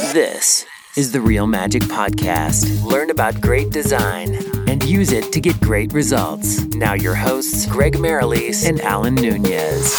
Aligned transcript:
This 0.00 0.64
is 0.96 1.10
the 1.10 1.20
Real 1.20 1.48
Magic 1.48 1.82
Podcast. 1.82 2.84
Learn 2.84 3.10
about 3.10 3.40
great 3.40 3.70
design 3.70 4.36
and 4.68 4.82
use 4.84 5.10
it 5.10 5.32
to 5.32 5.40
get 5.40 5.60
great 5.60 5.92
results. 5.92 6.64
Now, 6.66 6.94
your 6.94 7.16
hosts, 7.16 7.66
Greg 7.66 7.94
Merrilees 7.94 8.66
and 8.66 8.80
Alan 8.80 9.16
Nunez. 9.16 9.98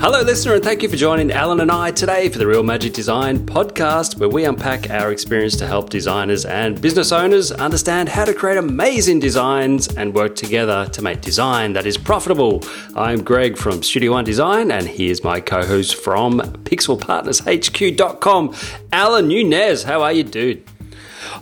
Hello, 0.00 0.22
listener, 0.22 0.54
and 0.54 0.62
thank 0.62 0.84
you 0.84 0.88
for 0.88 0.94
joining 0.94 1.32
Alan 1.32 1.58
and 1.58 1.72
I 1.72 1.90
today 1.90 2.28
for 2.28 2.38
the 2.38 2.46
Real 2.46 2.62
Magic 2.62 2.92
Design 2.92 3.40
podcast, 3.40 4.16
where 4.16 4.28
we 4.28 4.44
unpack 4.44 4.88
our 4.90 5.10
experience 5.10 5.56
to 5.56 5.66
help 5.66 5.90
designers 5.90 6.44
and 6.44 6.80
business 6.80 7.10
owners 7.10 7.50
understand 7.50 8.08
how 8.08 8.24
to 8.24 8.32
create 8.32 8.58
amazing 8.58 9.18
designs 9.18 9.88
and 9.96 10.14
work 10.14 10.36
together 10.36 10.86
to 10.92 11.02
make 11.02 11.20
design 11.20 11.72
that 11.72 11.84
is 11.84 11.98
profitable. 11.98 12.62
I'm 12.94 13.24
Greg 13.24 13.58
from 13.58 13.82
Studio 13.82 14.12
One 14.12 14.24
Design, 14.24 14.70
and 14.70 14.86
here's 14.86 15.24
my 15.24 15.40
co 15.40 15.66
host 15.66 15.96
from 15.96 16.38
pixelpartnershq.com, 16.38 18.54
Alan 18.92 19.26
Nunez. 19.26 19.82
How 19.82 20.02
are 20.02 20.12
you, 20.12 20.22
dude? 20.22 20.62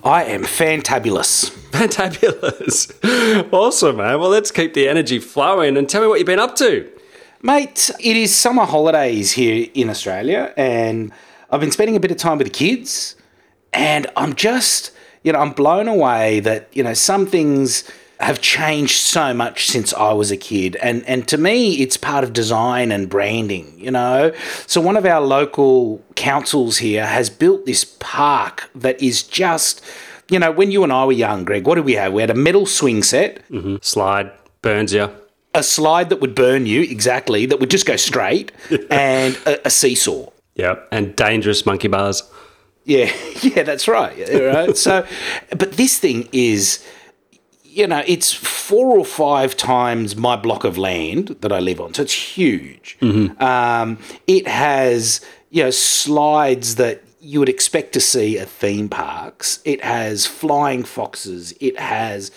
I 0.03 0.25
am 0.25 0.45
fantabulous. 0.45 1.51
Fantabulous. 1.73 2.91
awesome, 3.53 3.97
man. 3.97 4.19
Well, 4.19 4.31
let's 4.31 4.51
keep 4.51 4.73
the 4.73 4.89
energy 4.89 5.19
flowing 5.19 5.77
and 5.77 5.87
tell 5.87 6.01
me 6.01 6.09
what 6.09 6.21
you've 6.21 6.27
been 6.27 6.39
up 6.39 6.57
to. 6.57 6.91
Mate, 7.47 7.93
it 8.01 8.17
is 8.17 8.35
summer 8.35 8.65
holidays 8.65 9.31
here 9.31 9.69
in 9.73 9.89
Australia, 9.89 10.53
and 10.57 11.13
I've 11.49 11.61
been 11.61 11.71
spending 11.71 11.95
a 11.95 12.01
bit 12.01 12.11
of 12.11 12.17
time 12.17 12.39
with 12.39 12.49
the 12.49 12.53
kids, 12.53 13.15
and 13.73 14.09
I'm 14.17 14.35
just, 14.35 14.91
you 15.23 15.31
know, 15.31 15.39
I'm 15.39 15.53
blown 15.53 15.87
away 15.87 16.41
that, 16.41 16.69
you 16.73 16.83
know, 16.83 16.93
some 16.93 17.25
things 17.25 17.89
have 18.19 18.41
changed 18.41 18.97
so 18.97 19.33
much 19.33 19.69
since 19.69 19.95
I 19.95 20.13
was 20.13 20.33
a 20.33 20.37
kid. 20.37 20.75
And 20.83 21.05
and 21.05 21.29
to 21.29 21.39
me 21.39 21.75
it's 21.75 21.97
part 21.97 22.25
of 22.25 22.33
design 22.33 22.91
and 22.91 23.09
branding, 23.09 23.79
you 23.79 23.93
know. 23.93 24.33
So 24.67 24.81
one 24.81 24.97
of 24.97 25.07
our 25.07 25.21
local 25.21 26.03
councils 26.17 26.79
here 26.79 27.07
has 27.07 27.31
built 27.31 27.65
this 27.65 27.85
park 28.01 28.69
that 28.75 29.01
is 29.01 29.23
just 29.23 29.85
you 30.29 30.41
know, 30.41 30.51
when 30.51 30.73
you 30.73 30.83
and 30.83 30.93
I 30.93 31.05
were 31.05 31.13
young, 31.13 31.45
Greg, 31.45 31.65
what 31.65 31.77
did 31.77 31.85
we 31.85 31.93
have? 31.93 32.13
We 32.13 32.23
had 32.23 32.31
a 32.31 32.35
metal 32.35 32.67
swing 32.67 33.05
set. 33.05 33.49
Mm-hmm. 33.51 33.77
Slide, 33.83 34.33
burns 34.63 34.93
you 34.93 35.13
a 35.57 35.63
slide 35.63 36.11
that 36.11 36.21
would 36.21 36.35
burn 36.35 36.67
you 36.67 36.83
exactly 36.83 37.47
that 37.47 37.59
would 37.59 37.71
just 37.71 37.87
go 37.87 37.97
straight 37.97 38.53
and 38.91 39.37
a, 39.47 39.67
a 39.67 39.71
seesaw. 39.71 40.31
Yeah 40.55 40.77
and 40.93 41.17
dangerous 41.17 41.67
monkey 41.67 41.89
bars. 41.89 42.23
Yeah 42.85 43.13
yeah 43.43 43.63
that's 43.63 43.89
right 43.89 44.17
right. 44.29 44.77
So 44.77 45.07
but 45.51 45.73
this 45.73 45.99
thing 45.99 46.29
is 46.33 46.85
you 47.65 47.87
know 47.87 48.05
it's 48.07 48.33
four 48.33 48.97
or 48.97 49.05
five 49.05 49.57
times 49.57 50.15
my 50.17 50.37
block 50.37 50.65
of 50.65 50.79
land 50.79 51.29
that 51.41 51.53
i 51.53 51.59
live 51.59 51.81
on 51.81 51.93
so 51.93 52.03
it's 52.03 52.37
huge. 52.37 52.97
Mm-hmm. 53.01 53.43
um, 53.43 53.99
it 54.27 54.47
has 54.47 55.21
you 55.51 55.65
know 55.65 55.71
slides 55.71 56.77
that 56.77 57.03
you 57.27 57.41
would 57.41 57.49
expect 57.49 57.93
to 57.93 58.01
see 58.01 58.39
at 58.39 58.49
theme 58.49 58.89
parks. 58.89 59.59
It 59.65 59.83
has 59.83 60.27
flying 60.27 60.85
foxes. 60.85 61.53
It 61.61 61.79
has 61.79 62.31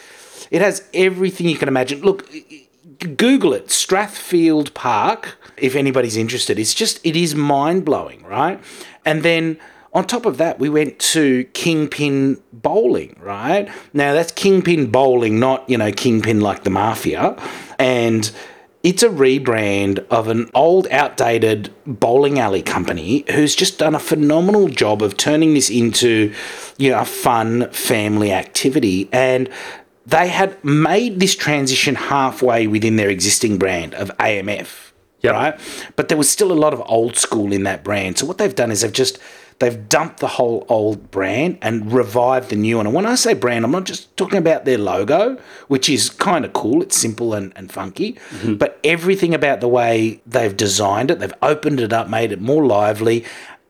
it 0.50 0.62
has 0.62 0.88
everything 0.94 1.48
you 1.48 1.58
can 1.58 1.68
imagine. 1.68 2.02
Look 2.02 2.28
Google 3.00 3.54
it, 3.54 3.68
Strathfield 3.68 4.74
Park, 4.74 5.38
if 5.58 5.76
anybody's 5.76 6.18
interested. 6.18 6.60
It's 6.60 6.74
just, 6.74 7.06
it 7.06 7.16
is 7.16 7.36
mind 7.36 7.86
blowing, 7.86 8.24
right? 8.24 8.62
And 9.06 9.24
then 9.24 9.60
on 9.94 10.06
top 10.06 10.26
of 10.26 10.38
that, 10.38 10.60
we 10.60 10.70
went 10.70 11.00
to 11.00 11.46
Kingpin 11.46 12.42
Bowling, 12.54 13.16
right? 13.20 13.70
Now 13.94 14.14
that's 14.14 14.32
Kingpin 14.32 14.92
Bowling, 14.92 15.40
not, 15.40 15.68
you 15.70 15.78
know, 15.78 15.92
Kingpin 15.92 16.42
like 16.42 16.64
the 16.64 16.70
mafia. 16.70 17.36
And 17.80 18.32
it's 18.82 19.04
a 19.04 19.10
rebrand 19.10 20.06
of 20.10 20.28
an 20.28 20.50
old, 20.54 20.88
outdated 20.88 21.74
bowling 21.86 22.40
alley 22.40 22.62
company 22.62 23.26
who's 23.32 23.56
just 23.56 23.78
done 23.80 23.94
a 23.94 24.00
phenomenal 24.00 24.70
job 24.70 25.02
of 25.02 25.18
turning 25.18 25.54
this 25.54 25.70
into, 25.70 26.34
you 26.78 26.92
know, 26.92 27.00
a 27.00 27.06
fun 27.06 27.70
family 27.72 28.32
activity. 28.32 29.10
And 29.12 29.50
they 30.10 30.28
had 30.28 30.64
made 30.64 31.20
this 31.20 31.36
transition 31.36 31.96
halfway 31.96 32.68
within 32.68 32.96
their 32.96 33.10
existing 33.10 33.58
brand 33.58 33.94
of 33.94 34.12
AMF, 34.18 34.92
yep. 35.22 35.34
right? 35.34 35.60
But 35.96 36.08
there 36.08 36.18
was 36.18 36.30
still 36.30 36.52
a 36.52 36.54
lot 36.54 36.74
of 36.74 36.82
old 36.86 37.16
school 37.16 37.54
in 37.54 37.64
that 37.64 37.84
brand. 37.84 38.18
So 38.18 38.26
what 38.26 38.38
they've 38.38 38.56
done 38.56 38.72
is 38.72 38.82
they've 38.82 38.92
just 38.92 39.20
they've 39.60 39.88
dumped 39.90 40.20
the 40.20 40.28
whole 40.28 40.66
old 40.70 41.12
brand 41.12 41.58
and 41.62 41.92
revived 41.92 42.50
the 42.50 42.56
new 42.56 42.78
one. 42.78 42.88
And 42.88 42.96
when 42.96 43.06
I 43.06 43.16
say 43.16 43.34
brand, 43.34 43.66
I'm 43.66 43.72
not 43.72 43.84
just 43.84 44.16
talking 44.18 44.40
about 44.40 44.66
their 44.66 44.78
logo, 44.78 45.38
which 45.68 45.90
is 45.90 46.10
kind 46.10 46.46
of 46.46 46.54
cool. 46.54 46.82
It's 46.82 46.98
simple 46.98 47.34
and, 47.34 47.54
and 47.56 47.72
funky, 47.72 48.14
mm-hmm. 48.14 48.56
but 48.56 48.80
everything 48.84 49.34
about 49.34 49.60
the 49.60 49.68
way 49.68 50.22
they've 50.26 50.56
designed 50.56 51.12
it, 51.12 51.20
they've 51.20 51.34
opened 51.42 51.82
it 51.82 51.94
up, 51.94 52.10
made 52.10 52.32
it 52.32 52.42
more 52.42 52.66
lively, 52.66 53.26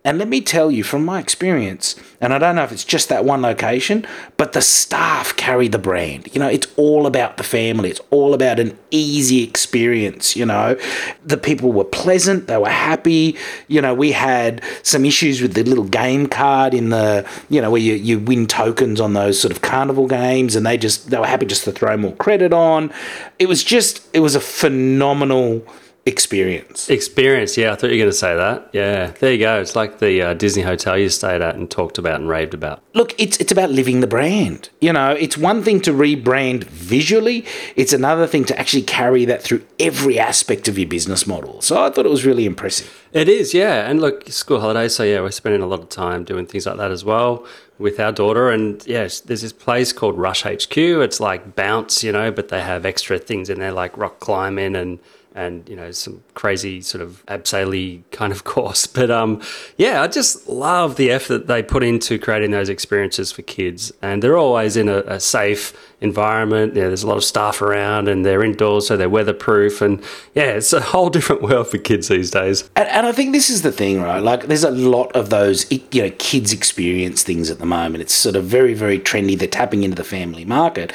and 0.09 0.17
let 0.17 0.27
me 0.27 0.41
tell 0.41 0.71
you 0.71 0.83
from 0.83 1.05
my 1.05 1.19
experience, 1.19 1.95
and 2.19 2.33
I 2.33 2.39
don't 2.39 2.55
know 2.55 2.63
if 2.63 2.71
it's 2.71 2.83
just 2.83 3.09
that 3.09 3.25
one 3.25 3.43
location, 3.43 4.07
but 4.37 4.53
the 4.53 4.61
staff 4.61 5.35
carry 5.35 5.67
the 5.67 5.77
brand. 5.77 6.33
You 6.33 6.39
know, 6.39 6.47
it's 6.47 6.65
all 6.77 7.05
about 7.05 7.37
the 7.37 7.43
family, 7.43 7.91
it's 7.91 8.01
all 8.09 8.33
about 8.33 8.59
an 8.59 8.75
easy 8.89 9.43
experience. 9.43 10.35
You 10.35 10.47
know, 10.47 10.79
the 11.23 11.37
people 11.37 11.71
were 11.71 11.83
pleasant, 11.83 12.47
they 12.47 12.57
were 12.57 12.69
happy. 12.69 13.37
You 13.67 13.83
know, 13.83 13.93
we 13.93 14.11
had 14.11 14.63
some 14.81 15.05
issues 15.05 15.43
with 15.43 15.53
the 15.53 15.61
little 15.61 15.83
game 15.83 16.25
card 16.25 16.73
in 16.73 16.89
the, 16.89 17.29
you 17.51 17.61
know, 17.61 17.69
where 17.69 17.79
you, 17.79 17.93
you 17.93 18.17
win 18.17 18.47
tokens 18.47 18.99
on 18.99 19.13
those 19.13 19.39
sort 19.39 19.51
of 19.51 19.61
carnival 19.61 20.07
games, 20.07 20.55
and 20.55 20.65
they 20.65 20.75
just, 20.75 21.11
they 21.11 21.19
were 21.19 21.27
happy 21.27 21.45
just 21.45 21.65
to 21.65 21.71
throw 21.71 21.95
more 21.97 22.15
credit 22.15 22.51
on. 22.51 22.91
It 23.37 23.47
was 23.47 23.63
just, 23.63 24.09
it 24.11 24.21
was 24.21 24.33
a 24.33 24.41
phenomenal 24.41 25.63
experience. 26.09 26.89
Experience, 26.89 27.57
yeah. 27.57 27.71
I 27.71 27.75
thought 27.75 27.87
you 27.91 27.95
were 27.95 28.03
going 28.03 28.11
to 28.11 28.17
say 28.17 28.35
that. 28.35 28.69
Yeah, 28.73 29.11
there 29.19 29.31
you 29.31 29.39
go. 29.39 29.61
It's 29.61 29.75
like 29.75 29.99
the 29.99 30.21
uh, 30.21 30.33
Disney 30.33 30.63
hotel 30.63 30.97
you 30.97 31.07
stayed 31.07 31.41
at 31.41 31.55
and 31.55 31.71
talked 31.71 31.97
about 31.97 32.19
and 32.19 32.27
raved 32.27 32.53
about. 32.53 32.83
Look, 32.93 33.13
it's 33.17 33.37
it's 33.37 33.51
about 33.51 33.69
living 33.69 34.01
the 34.01 34.07
brand. 34.07 34.69
You 34.81 34.91
know, 34.91 35.11
it's 35.11 35.37
one 35.37 35.63
thing 35.63 35.79
to 35.81 35.91
rebrand 35.91 36.65
visually. 36.65 37.45
It's 37.77 37.93
another 37.93 38.27
thing 38.27 38.43
to 38.45 38.59
actually 38.59 38.81
carry 38.81 39.23
that 39.25 39.41
through 39.41 39.63
every 39.79 40.19
aspect 40.19 40.67
of 40.67 40.77
your 40.77 40.89
business 40.89 41.25
model. 41.25 41.61
So 41.61 41.81
I 41.81 41.89
thought 41.89 42.05
it 42.05 42.11
was 42.11 42.25
really 42.25 42.45
impressive. 42.45 43.07
It 43.13 43.29
is, 43.29 43.53
yeah. 43.53 43.89
And 43.89 44.01
look, 44.01 44.27
school 44.29 44.59
holidays. 44.59 44.95
So 44.95 45.03
yeah, 45.03 45.21
we're 45.21 45.31
spending 45.31 45.61
a 45.61 45.67
lot 45.67 45.79
of 45.79 45.89
time 45.89 46.23
doing 46.25 46.45
things 46.45 46.65
like 46.65 46.77
that 46.77 46.91
as 46.91 47.05
well 47.05 47.45
with 47.79 47.99
our 47.99 48.11
daughter. 48.11 48.49
And 48.49 48.85
yes, 48.85 49.21
there's 49.21 49.41
this 49.41 49.53
place 49.53 49.93
called 49.93 50.17
Rush 50.17 50.43
HQ. 50.43 50.77
It's 50.77 51.19
like 51.19 51.55
bounce, 51.55 52.03
you 52.03 52.11
know, 52.11 52.29
but 52.29 52.49
they 52.49 52.61
have 52.61 52.85
extra 52.85 53.17
things 53.17 53.49
in 53.49 53.59
there 53.59 53.71
like 53.71 53.97
rock 53.97 54.19
climbing 54.19 54.75
and 54.75 54.99
and 55.35 55.67
you 55.69 55.75
know 55.75 55.91
some 55.91 56.23
crazy 56.34 56.81
sort 56.81 57.01
of 57.01 57.23
abseiling 57.28 58.03
kind 58.12 58.31
of 58.31 58.44
course. 58.56 58.88
But 58.88 59.12
um, 59.12 59.41
yeah, 59.78 60.01
I 60.01 60.07
just 60.07 60.47
love 60.47 60.95
the 60.95 61.12
effort 61.12 61.47
they 61.47 61.63
put 61.63 61.84
into 61.84 62.17
creating 62.19 62.51
those 62.51 62.69
experiences 62.69 63.31
for 63.31 63.41
kids, 63.44 63.91
and 64.01 64.23
they're 64.23 64.38
always 64.38 64.75
in 64.75 64.89
a, 64.89 65.00
a 65.00 65.19
safe 65.19 65.73
environment. 66.01 66.75
Yeah, 66.75 66.88
there's 66.88 67.03
a 67.03 67.07
lot 67.07 67.18
of 67.18 67.23
staff 67.23 67.62
around, 67.62 68.07
and 68.07 68.25
they're 68.25 68.44
indoors, 68.44 68.88
so 68.88 68.97
they're 68.97 69.09
weatherproof, 69.09 69.81
and 69.81 70.03
yeah, 70.34 70.51
it's 70.51 70.73
a 70.73 70.81
whole 70.94 71.09
different 71.09 71.41
world 71.41 71.68
for 71.68 71.78
kids 71.78 72.07
these 72.07 72.31
days. 72.31 72.69
And, 72.75 72.88
and 72.89 73.06
I 73.06 73.12
think 73.12 73.34
this 73.34 73.50
is 73.50 73.62
the 73.62 73.72
thing, 73.72 74.01
right? 74.01 74.22
Like, 74.22 74.47
there's 74.47 74.63
a 74.63 74.72
lot 74.72 75.12
of 75.13 75.29
those 75.29 75.69
you 75.72 76.03
know 76.03 76.12
kids 76.18 76.51
experience 76.53 77.23
things 77.23 77.50
at 77.50 77.59
the 77.59 77.66
moment. 77.66 78.01
It's 78.01 78.13
sort 78.13 78.35
of 78.35 78.45
very 78.45 78.73
very 78.73 79.00
trendy. 79.00 79.38
They're 79.38 79.47
tapping 79.47 79.84
into 79.84 79.95
the 79.95 80.03
family 80.03 80.45
market. 80.45 80.91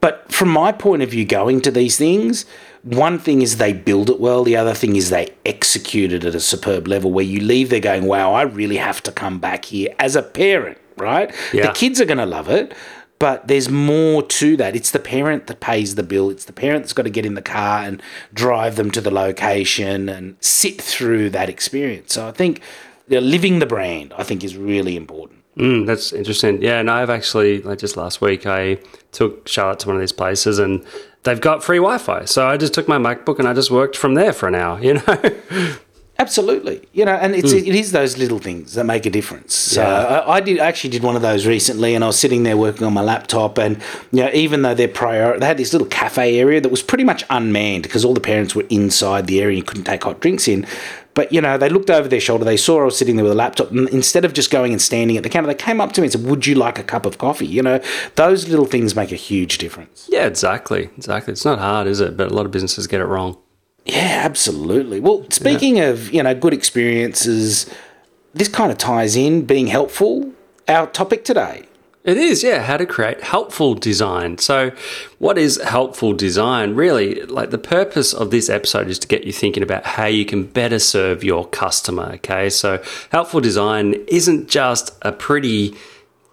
But 0.00 0.30
from 0.32 0.48
my 0.48 0.72
point 0.72 1.02
of 1.02 1.10
view, 1.10 1.24
going 1.24 1.60
to 1.62 1.70
these 1.70 1.96
things, 1.96 2.44
one 2.88 3.18
thing 3.18 3.42
is 3.42 3.58
they 3.58 3.72
build 3.72 4.08
it 4.08 4.18
well, 4.18 4.44
the 4.44 4.56
other 4.56 4.74
thing 4.74 4.96
is 4.96 5.10
they 5.10 5.34
execute 5.44 6.12
it 6.12 6.24
at 6.24 6.34
a 6.34 6.40
superb 6.40 6.88
level 6.88 7.12
where 7.12 7.24
you 7.24 7.40
leave 7.40 7.68
there 7.70 7.80
going, 7.80 8.04
wow, 8.04 8.32
I 8.32 8.42
really 8.42 8.78
have 8.78 9.02
to 9.02 9.12
come 9.12 9.38
back 9.38 9.66
here 9.66 9.94
as 9.98 10.16
a 10.16 10.22
parent, 10.22 10.78
right? 10.96 11.34
Yeah. 11.52 11.66
The 11.66 11.72
kids 11.72 12.00
are 12.00 12.06
going 12.06 12.18
to 12.18 12.26
love 12.26 12.48
it. 12.48 12.74
But 13.18 13.48
there's 13.48 13.68
more 13.68 14.22
to 14.22 14.56
that. 14.58 14.76
It's 14.76 14.92
the 14.92 15.00
parent 15.00 15.48
that 15.48 15.58
pays 15.58 15.96
the 15.96 16.04
bill. 16.04 16.30
It's 16.30 16.44
the 16.44 16.52
parent 16.52 16.84
that's 16.84 16.92
got 16.92 17.02
to 17.02 17.10
get 17.10 17.26
in 17.26 17.34
the 17.34 17.42
car 17.42 17.82
and 17.82 18.00
drive 18.32 18.76
them 18.76 18.92
to 18.92 19.00
the 19.00 19.10
location 19.10 20.08
and 20.08 20.36
sit 20.40 20.80
through 20.80 21.30
that 21.30 21.48
experience. 21.48 22.14
So 22.14 22.28
I 22.28 22.30
think 22.30 22.60
you 23.08 23.20
know, 23.20 23.26
living 23.26 23.58
the 23.58 23.66
brand, 23.66 24.14
I 24.16 24.22
think, 24.22 24.44
is 24.44 24.56
really 24.56 24.94
important. 24.94 25.42
Mm, 25.56 25.86
that's 25.86 26.12
interesting. 26.12 26.62
Yeah, 26.62 26.78
and 26.78 26.88
I've 26.88 27.10
actually 27.10 27.60
like 27.62 27.80
just 27.80 27.96
last 27.96 28.20
week 28.20 28.46
I 28.46 28.78
took 29.10 29.48
Charlotte 29.48 29.80
to 29.80 29.88
one 29.88 29.96
of 29.96 30.00
these 30.00 30.12
places 30.12 30.60
and 30.60 30.86
they've 31.22 31.40
got 31.40 31.62
free 31.62 31.78
Wi-Fi. 31.78 32.24
So 32.24 32.46
I 32.46 32.56
just 32.56 32.74
took 32.74 32.88
my 32.88 32.98
MacBook 32.98 33.38
and 33.38 33.48
I 33.48 33.54
just 33.54 33.70
worked 33.70 33.96
from 33.96 34.14
there 34.14 34.32
for 34.32 34.48
an 34.48 34.54
hour. 34.54 34.78
You 34.82 34.94
know. 34.94 35.76
Absolutely, 36.20 36.82
you 36.92 37.04
know, 37.04 37.14
and 37.14 37.32
it's 37.32 37.54
mm. 37.54 37.64
it 37.64 37.76
is 37.76 37.92
those 37.92 38.18
little 38.18 38.40
things 38.40 38.74
that 38.74 38.82
make 38.82 39.06
a 39.06 39.10
difference. 39.10 39.54
So 39.54 39.82
yeah. 39.82 40.18
I, 40.26 40.38
I, 40.38 40.40
did 40.40 40.58
actually 40.58 40.90
did 40.90 41.04
one 41.04 41.14
of 41.14 41.22
those 41.22 41.46
recently, 41.46 41.94
and 41.94 42.02
I 42.02 42.08
was 42.08 42.18
sitting 42.18 42.42
there 42.42 42.56
working 42.56 42.84
on 42.84 42.92
my 42.92 43.02
laptop, 43.02 43.56
and 43.56 43.80
you 44.10 44.24
know, 44.24 44.30
even 44.34 44.62
though 44.62 44.74
their 44.74 44.88
prior 44.88 45.38
they 45.38 45.46
had 45.46 45.58
this 45.58 45.72
little 45.72 45.86
cafe 45.86 46.40
area 46.40 46.60
that 46.60 46.70
was 46.70 46.82
pretty 46.82 47.04
much 47.04 47.22
unmanned 47.30 47.84
because 47.84 48.04
all 48.04 48.14
the 48.14 48.20
parents 48.20 48.56
were 48.56 48.64
inside 48.68 49.28
the 49.28 49.40
area, 49.40 49.50
and 49.50 49.58
you 49.58 49.62
couldn't 49.62 49.84
take 49.84 50.02
hot 50.02 50.18
drinks 50.18 50.48
in. 50.48 50.66
But 51.18 51.32
you 51.32 51.40
know, 51.40 51.58
they 51.58 51.68
looked 51.68 51.90
over 51.90 52.06
their 52.06 52.20
shoulder. 52.20 52.44
They 52.44 52.56
saw 52.56 52.82
I 52.82 52.84
was 52.84 52.96
sitting 52.96 53.16
there 53.16 53.24
with 53.24 53.32
a 53.32 53.34
laptop, 53.34 53.72
and 53.72 53.88
instead 53.88 54.24
of 54.24 54.34
just 54.34 54.52
going 54.52 54.70
and 54.70 54.80
standing 54.80 55.16
at 55.16 55.24
the 55.24 55.28
counter, 55.28 55.48
they 55.48 55.54
came 55.56 55.80
up 55.80 55.90
to 55.94 56.00
me 56.00 56.04
and 56.04 56.12
said, 56.12 56.24
"Would 56.24 56.46
you 56.46 56.54
like 56.54 56.78
a 56.78 56.84
cup 56.84 57.04
of 57.04 57.18
coffee?" 57.18 57.44
You 57.44 57.60
know, 57.60 57.80
those 58.14 58.46
little 58.46 58.66
things 58.66 58.94
make 58.94 59.10
a 59.10 59.16
huge 59.16 59.58
difference. 59.58 60.08
Yeah, 60.08 60.26
exactly, 60.26 60.90
exactly. 60.96 61.32
It's 61.32 61.44
not 61.44 61.58
hard, 61.58 61.88
is 61.88 61.98
it? 61.98 62.16
But 62.16 62.30
a 62.30 62.34
lot 62.34 62.46
of 62.46 62.52
businesses 62.52 62.86
get 62.86 63.00
it 63.00 63.06
wrong. 63.06 63.36
Yeah, 63.84 64.20
absolutely. 64.22 65.00
Well, 65.00 65.26
speaking 65.30 65.78
yeah. 65.78 65.86
of 65.86 66.12
you 66.12 66.22
know 66.22 66.36
good 66.36 66.54
experiences, 66.54 67.68
this 68.32 68.46
kind 68.46 68.70
of 68.70 68.78
ties 68.78 69.16
in 69.16 69.44
being 69.44 69.66
helpful, 69.66 70.30
our 70.68 70.86
topic 70.86 71.24
today. 71.24 71.64
It 72.04 72.16
is, 72.16 72.42
yeah, 72.42 72.62
how 72.62 72.76
to 72.76 72.86
create 72.86 73.22
helpful 73.22 73.74
design. 73.74 74.38
So, 74.38 74.70
what 75.18 75.36
is 75.36 75.60
helpful 75.62 76.12
design? 76.12 76.74
Really, 76.74 77.22
like 77.24 77.50
the 77.50 77.58
purpose 77.58 78.14
of 78.14 78.30
this 78.30 78.48
episode 78.48 78.88
is 78.88 78.98
to 79.00 79.08
get 79.08 79.24
you 79.24 79.32
thinking 79.32 79.62
about 79.62 79.84
how 79.84 80.06
you 80.06 80.24
can 80.24 80.44
better 80.44 80.78
serve 80.78 81.24
your 81.24 81.46
customer. 81.46 82.12
Okay, 82.14 82.50
so 82.50 82.82
helpful 83.10 83.40
design 83.40 83.94
isn't 84.06 84.48
just 84.48 84.96
a 85.02 85.12
pretty 85.12 85.74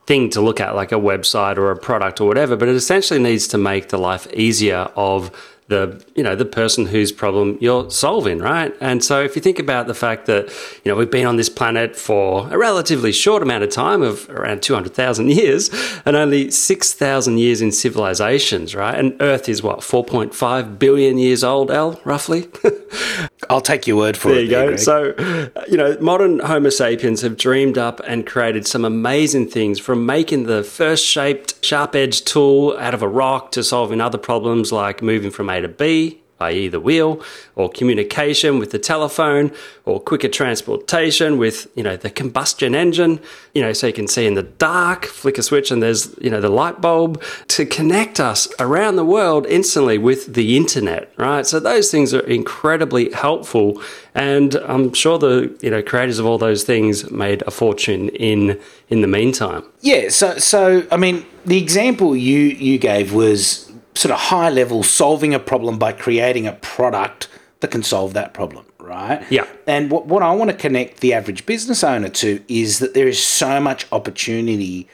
thing 0.06 0.29
to 0.29 0.41
look 0.41 0.59
at, 0.59 0.75
like 0.75 0.91
a 0.91 1.00
website 1.00 1.57
or 1.57 1.71
a 1.71 1.77
product 1.77 2.21
or 2.21 2.27
whatever, 2.27 2.56
but 2.56 2.67
it 2.67 2.75
essentially 2.75 3.19
needs 3.19 3.47
to 3.47 3.57
make 3.57 3.89
the 3.89 3.97
life 3.97 4.27
easier 4.33 4.89
of 4.95 5.31
the 5.67 6.06
you 6.15 6.21
know 6.21 6.35
the 6.35 6.45
person 6.45 6.85
whose 6.85 7.12
problem 7.12 7.57
you're 7.59 7.89
solving 7.89 8.38
right? 8.38 8.75
And 8.79 9.03
so 9.03 9.23
if 9.23 9.35
you 9.35 9.41
think 9.41 9.57
about 9.57 9.88
the 9.88 9.95
fact 9.95 10.27
that 10.27 10.45
you 10.83 10.91
know 10.91 10.95
we've 10.95 11.09
been 11.09 11.25
on 11.25 11.38
this 11.38 11.50
planet 11.50 11.95
for 11.95 12.47
a 12.53 12.57
relatively 12.57 13.12
short 13.12 13.41
amount 13.41 13.63
of 13.63 13.71
time 13.71 14.03
of 14.03 14.29
around 14.29 14.62
200,000 14.62 15.31
years 15.31 15.71
and 16.06 16.15
only 16.15 16.51
6,000 16.51 17.38
years 17.39 17.62
in 17.62 17.71
civilizations 17.71 18.75
right? 18.75 18.97
And 18.97 19.19
earth 19.21 19.50
is 19.50 19.63
what 19.63 19.79
4.5 19.79 20.77
billion 20.77 21.17
years 21.17 21.44
old 21.44 21.71
Al 21.71 22.00
roughly? 22.03 22.47
I'll 23.50 23.62
take 23.62 23.88
your 23.88 23.97
word 23.97 24.17
for 24.17 24.29
there 24.29 24.38
it 24.38 24.44
you 24.44 24.50
there, 24.50 24.65
go. 24.65 24.67
Greg. 24.67 24.79
so 24.79 25.65
you 25.67 25.77
know 25.77 25.97
modern 26.00 26.39
homo 26.39 26.69
sapiens 26.69 27.21
have 27.21 27.38
dreamed 27.38 27.79
up 27.79 28.00
and 28.06 28.25
created 28.27 28.67
some 28.67 28.85
amazing 28.85 29.50
things 29.50 29.79
from 29.79 30.06
making 30.06 30.44
the 30.44 30.63
first 30.63 31.03
shaped 31.03 31.63
sharp 31.65 31.95
edged 31.95 32.27
tool 32.27 32.77
out 32.77 32.94
of 32.94 33.01
a 33.01 33.07
rock 33.07 33.51
to 33.51 33.63
solving 33.63 34.00
other 34.00 34.17
problems 34.19 34.71
like 34.71 35.01
moving 35.01 35.31
from 35.31 35.50
A 35.55 35.61
to 35.61 35.67
B, 35.67 36.21
i.e., 36.39 36.67
the 36.67 36.79
wheel, 36.81 37.21
or 37.55 37.69
communication 37.69 38.59
with 38.59 38.71
the 38.71 38.79
telephone, 38.79 39.51
or 39.85 40.01
quicker 40.01 40.27
transportation 40.27 41.37
with, 41.37 41.67
you 41.75 41.83
know, 41.83 41.95
the 41.95 42.09
combustion 42.09 42.75
engine, 42.75 43.19
you 43.53 43.61
know, 43.61 43.71
so 43.71 43.87
you 43.87 43.93
can 43.93 44.07
see 44.07 44.25
in 44.25 44.33
the 44.33 44.43
dark, 44.43 45.05
flick 45.05 45.37
a 45.37 45.43
switch 45.43 45.71
and 45.71 45.81
there's, 45.81 46.13
you 46.19 46.29
know, 46.29 46.41
the 46.41 46.49
light 46.49 46.81
bulb 46.81 47.21
to 47.47 47.65
connect 47.65 48.19
us 48.19 48.49
around 48.59 48.97
the 48.97 49.05
world 49.05 49.45
instantly 49.47 49.97
with 49.97 50.33
the 50.33 50.57
internet, 50.57 51.11
right? 51.17 51.45
So 51.45 51.59
those 51.59 51.89
things 51.89 52.13
are 52.13 52.27
incredibly 52.27 53.11
helpful. 53.13 53.81
And 54.13 54.55
I'm 54.55 54.93
sure 54.93 55.17
the, 55.17 55.55
you 55.61 55.69
know, 55.69 55.81
creators 55.81 56.19
of 56.19 56.25
all 56.25 56.37
those 56.37 56.63
things 56.63 57.09
made 57.11 57.43
a 57.47 57.51
fortune 57.51 58.09
in 58.09 58.59
in 58.89 59.01
the 59.01 59.07
meantime. 59.07 59.63
Yeah, 59.81 60.09
so 60.09 60.37
so 60.37 60.85
I 60.91 60.97
mean, 60.97 61.25
the 61.45 61.57
example 61.57 62.15
you 62.15 62.39
you 62.39 62.77
gave 62.77 63.13
was 63.13 63.71
sort 63.95 64.12
of 64.12 64.19
high 64.19 64.50
level 64.50 64.83
solving 64.83 65.33
a 65.33 65.39
problem 65.39 65.80
by 65.80 65.92
creating 65.92 66.45
a 66.45 66.53
product 66.53 67.27
that 67.62 67.71
can 67.71 67.81
solve 67.81 68.13
that 68.13 68.33
problem, 68.33 68.65
right? 68.80 69.25
Yeah. 69.30 69.47
And 69.65 69.89
what 69.89 70.06
what 70.06 70.21
I 70.21 70.33
want 70.36 70.51
to 70.51 70.57
connect 70.57 71.00
the 71.00 71.13
average 71.13 71.45
business 71.45 71.83
owner 71.83 72.09
to 72.09 72.44
is 72.47 72.80
that 72.80 72.94
there 72.94 73.07
is 73.07 73.24
so 73.24 73.59
much 73.59 73.88
opportunity 73.92 74.88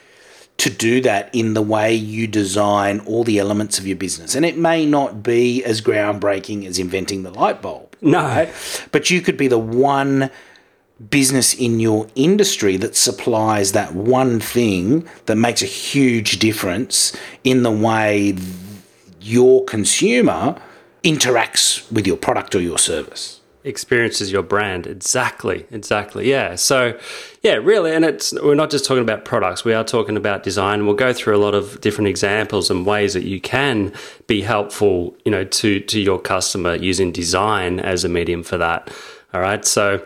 to 0.58 0.70
do 0.70 1.00
that 1.00 1.34
in 1.34 1.54
the 1.54 1.62
way 1.62 1.92
you 1.92 2.26
design 2.26 3.00
all 3.00 3.24
the 3.24 3.38
elements 3.38 3.78
of 3.78 3.86
your 3.86 3.96
business. 3.96 4.34
And 4.34 4.44
it 4.44 4.56
may 4.56 4.86
not 4.86 5.22
be 5.22 5.64
as 5.64 5.80
groundbreaking 5.80 6.66
as 6.66 6.78
inventing 6.78 7.24
the 7.24 7.30
light 7.30 7.60
bulb. 7.60 7.96
No. 8.00 8.48
But 8.92 9.10
you 9.10 9.20
could 9.22 9.36
be 9.36 9.48
the 9.48 9.58
one 9.58 10.30
business 11.10 11.52
in 11.52 11.80
your 11.80 12.06
industry 12.14 12.76
that 12.76 12.94
supplies 12.94 13.72
that 13.72 13.94
one 13.94 14.38
thing 14.38 15.08
that 15.26 15.36
makes 15.36 15.62
a 15.62 15.66
huge 15.66 16.38
difference 16.38 17.16
in 17.42 17.64
the 17.64 17.70
way 17.70 18.32
your 19.22 19.64
consumer 19.64 20.60
interacts 21.04 21.90
with 21.90 22.06
your 22.06 22.16
product 22.16 22.54
or 22.54 22.60
your 22.60 22.78
service. 22.78 23.40
experiences 23.64 24.32
your 24.32 24.42
brand. 24.42 24.86
Exactly. 24.88 25.66
Exactly. 25.70 26.28
Yeah. 26.28 26.56
So 26.56 26.98
yeah 27.42 27.54
really 27.54 27.92
and 27.94 28.04
it's 28.04 28.32
we're 28.42 28.56
not 28.56 28.70
just 28.70 28.84
talking 28.84 29.02
about 29.02 29.24
products. 29.24 29.64
We 29.64 29.72
are 29.72 29.84
talking 29.84 30.16
about 30.16 30.42
design. 30.42 30.84
We'll 30.84 30.96
go 30.96 31.12
through 31.12 31.36
a 31.36 31.42
lot 31.46 31.54
of 31.54 31.80
different 31.80 32.08
examples 32.08 32.70
and 32.70 32.84
ways 32.84 33.14
that 33.14 33.24
you 33.24 33.40
can 33.40 33.92
be 34.26 34.42
helpful 34.42 35.16
you 35.24 35.30
know 35.30 35.44
to 35.44 35.78
to 35.80 36.00
your 36.00 36.20
customer 36.20 36.74
using 36.74 37.12
design 37.12 37.78
as 37.80 38.04
a 38.04 38.08
medium 38.08 38.42
for 38.42 38.58
that. 38.58 38.90
All 39.32 39.40
right. 39.40 39.64
So 39.64 40.02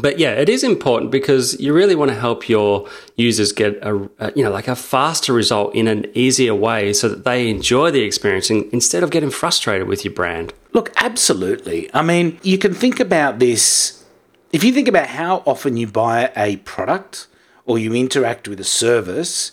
but 0.00 0.18
yeah, 0.18 0.32
it 0.32 0.48
is 0.48 0.62
important 0.62 1.10
because 1.10 1.58
you 1.60 1.72
really 1.72 1.94
want 1.94 2.10
to 2.10 2.16
help 2.16 2.48
your 2.48 2.88
users 3.16 3.52
get 3.52 3.76
a, 3.82 4.08
a, 4.18 4.32
you 4.34 4.44
know 4.44 4.50
like 4.50 4.68
a 4.68 4.76
faster 4.76 5.32
result 5.32 5.74
in 5.74 5.88
an 5.88 6.06
easier 6.14 6.54
way, 6.54 6.92
so 6.92 7.08
that 7.08 7.24
they 7.24 7.48
enjoy 7.48 7.90
the 7.90 8.02
experience 8.02 8.50
instead 8.50 9.02
of 9.02 9.10
getting 9.10 9.30
frustrated 9.30 9.88
with 9.88 10.04
your 10.04 10.14
brand. 10.14 10.52
Look, 10.72 10.92
absolutely. 11.02 11.90
I 11.94 12.02
mean, 12.02 12.38
you 12.42 12.58
can 12.58 12.74
think 12.74 13.00
about 13.00 13.38
this 13.38 13.96
if 14.52 14.64
you 14.64 14.72
think 14.72 14.88
about 14.88 15.08
how 15.08 15.42
often 15.44 15.76
you 15.76 15.86
buy 15.86 16.30
a 16.36 16.56
product 16.58 17.26
or 17.64 17.78
you 17.78 17.92
interact 17.92 18.48
with 18.48 18.60
a 18.60 18.64
service 18.64 19.52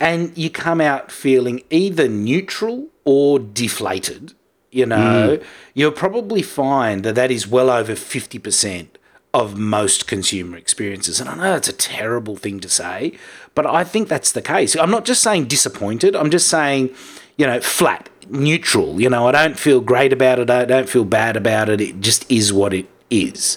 and 0.00 0.36
you 0.36 0.50
come 0.50 0.80
out 0.80 1.12
feeling 1.12 1.62
either 1.70 2.08
neutral 2.08 2.88
or 3.04 3.38
deflated, 3.38 4.34
you 4.70 4.86
know, 4.86 5.38
mm. 5.38 5.44
you'll 5.74 5.92
probably 5.92 6.42
find 6.42 7.04
that 7.04 7.14
that 7.14 7.30
is 7.30 7.46
well 7.46 7.70
over 7.70 7.92
50% 7.92 8.88
of 9.34 9.56
most 9.56 10.06
consumer 10.06 10.56
experiences. 10.56 11.20
And 11.20 11.28
I 11.28 11.34
know 11.36 11.42
that's 11.52 11.68
a 11.68 11.72
terrible 11.72 12.36
thing 12.36 12.60
to 12.60 12.68
say, 12.68 13.18
but 13.54 13.66
I 13.66 13.84
think 13.84 14.08
that's 14.08 14.32
the 14.32 14.42
case. 14.42 14.76
I'm 14.76 14.90
not 14.90 15.04
just 15.04 15.22
saying 15.22 15.46
disappointed, 15.46 16.14
I'm 16.14 16.30
just 16.30 16.48
saying, 16.48 16.94
you 17.36 17.46
know, 17.46 17.60
flat, 17.60 18.10
neutral. 18.28 19.00
You 19.00 19.08
know, 19.08 19.26
I 19.26 19.32
don't 19.32 19.58
feel 19.58 19.80
great 19.80 20.12
about 20.12 20.38
it, 20.38 20.50
I 20.50 20.64
don't 20.64 20.88
feel 20.88 21.04
bad 21.04 21.36
about 21.36 21.68
it. 21.68 21.80
It 21.80 22.00
just 22.00 22.30
is 22.30 22.52
what 22.52 22.74
it 22.74 22.86
is. 23.10 23.56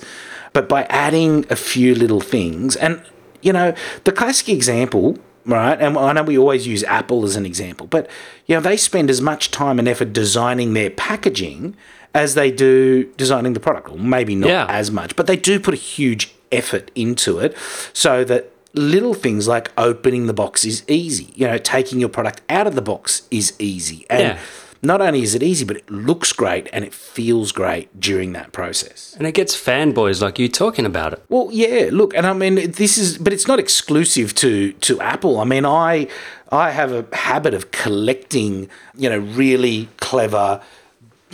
But 0.54 0.70
by 0.70 0.84
adding 0.84 1.46
a 1.50 1.56
few 1.58 1.94
little 1.94 2.22
things, 2.22 2.78
and, 2.78 3.02
you 3.42 3.52
know, 3.52 3.74
the 4.06 4.14
classic 4.14 4.50
example 4.50 5.20
right? 5.46 5.80
And 5.80 5.98
I 5.98 6.14
know 6.14 6.24
we 6.24 6.38
always 6.38 6.68
use 6.68 6.84
Apple 6.86 7.24
as 7.24 7.36
an 7.36 7.46
example, 7.46 7.88
but 7.88 8.10
you 8.48 8.56
know 8.56 8.62
they 8.62 8.78
spend 8.78 9.10
as 9.10 9.22
much 9.22 9.52
time 9.52 9.80
and 9.80 9.88
effort 9.88 10.12
designing 10.12 10.74
their 10.74 10.90
packaging 10.90 11.76
as 12.16 12.34
they 12.34 12.50
do 12.50 13.04
designing 13.18 13.54
the 13.54 13.60
product, 13.60 13.90
or 13.90 13.98
maybe 14.00 14.34
not 14.36 14.50
Yeah. 14.50 14.66
as 14.68 14.90
much, 14.90 15.16
but 15.16 15.28
they 15.28 15.36
do 15.36 15.60
put 15.60 15.74
a 15.76 15.78
huge 15.96 16.34
effort 16.52 16.90
into 16.96 17.38
it, 17.40 17.56
so 17.94 18.24
that 18.24 18.50
little 18.74 19.14
things 19.14 19.48
like 19.48 19.70
opening 19.78 20.26
the 20.28 20.34
box 20.34 20.66
is 20.66 20.84
easy. 20.88 21.28
You 21.36 21.46
know, 21.48 21.58
taking 21.60 22.00
your 22.00 22.10
product 22.10 22.42
out 22.50 22.66
of 22.68 22.74
the 22.76 22.82
box 22.82 23.22
is 23.30 23.54
easy, 23.60 24.06
and 24.10 24.22
Yeah. 24.24 24.38
not 24.82 25.02
only 25.02 25.22
is 25.24 25.34
it 25.36 25.42
easy, 25.44 25.66
but 25.66 25.78
it 25.78 25.90
looks 25.90 26.32
great 26.34 26.68
and 26.74 26.84
it 26.86 26.94
feels 26.94 27.52
great 27.52 27.88
during 28.00 28.34
that 28.34 28.52
process. 28.52 29.14
And 29.18 29.26
it 29.28 29.34
gets 29.34 29.56
fanboys 29.56 30.22
like 30.22 30.38
you 30.40 30.48
talking 30.48 30.86
about 30.86 31.14
it. 31.14 31.22
Well, 31.30 31.50
yeah. 31.52 31.90
Look, 31.92 32.14
and 32.16 32.26
I 32.28 32.34
mean, 32.34 32.72
this 32.72 32.98
is, 32.98 33.18
but 33.18 33.34
it's 33.34 33.48
not 33.48 33.60
exclusive 33.60 34.34
to 34.36 34.72
to 34.88 35.00
Apple. 35.02 35.40
I 35.40 35.46
mean, 35.46 35.66
I 35.66 36.08
I 36.52 36.72
have 36.72 36.92
a 36.94 37.04
habit 37.30 37.54
of 37.54 37.72
collecting, 37.72 38.70
you 38.98 39.10
know, 39.10 39.18
really 39.20 39.90
clever, 39.98 40.62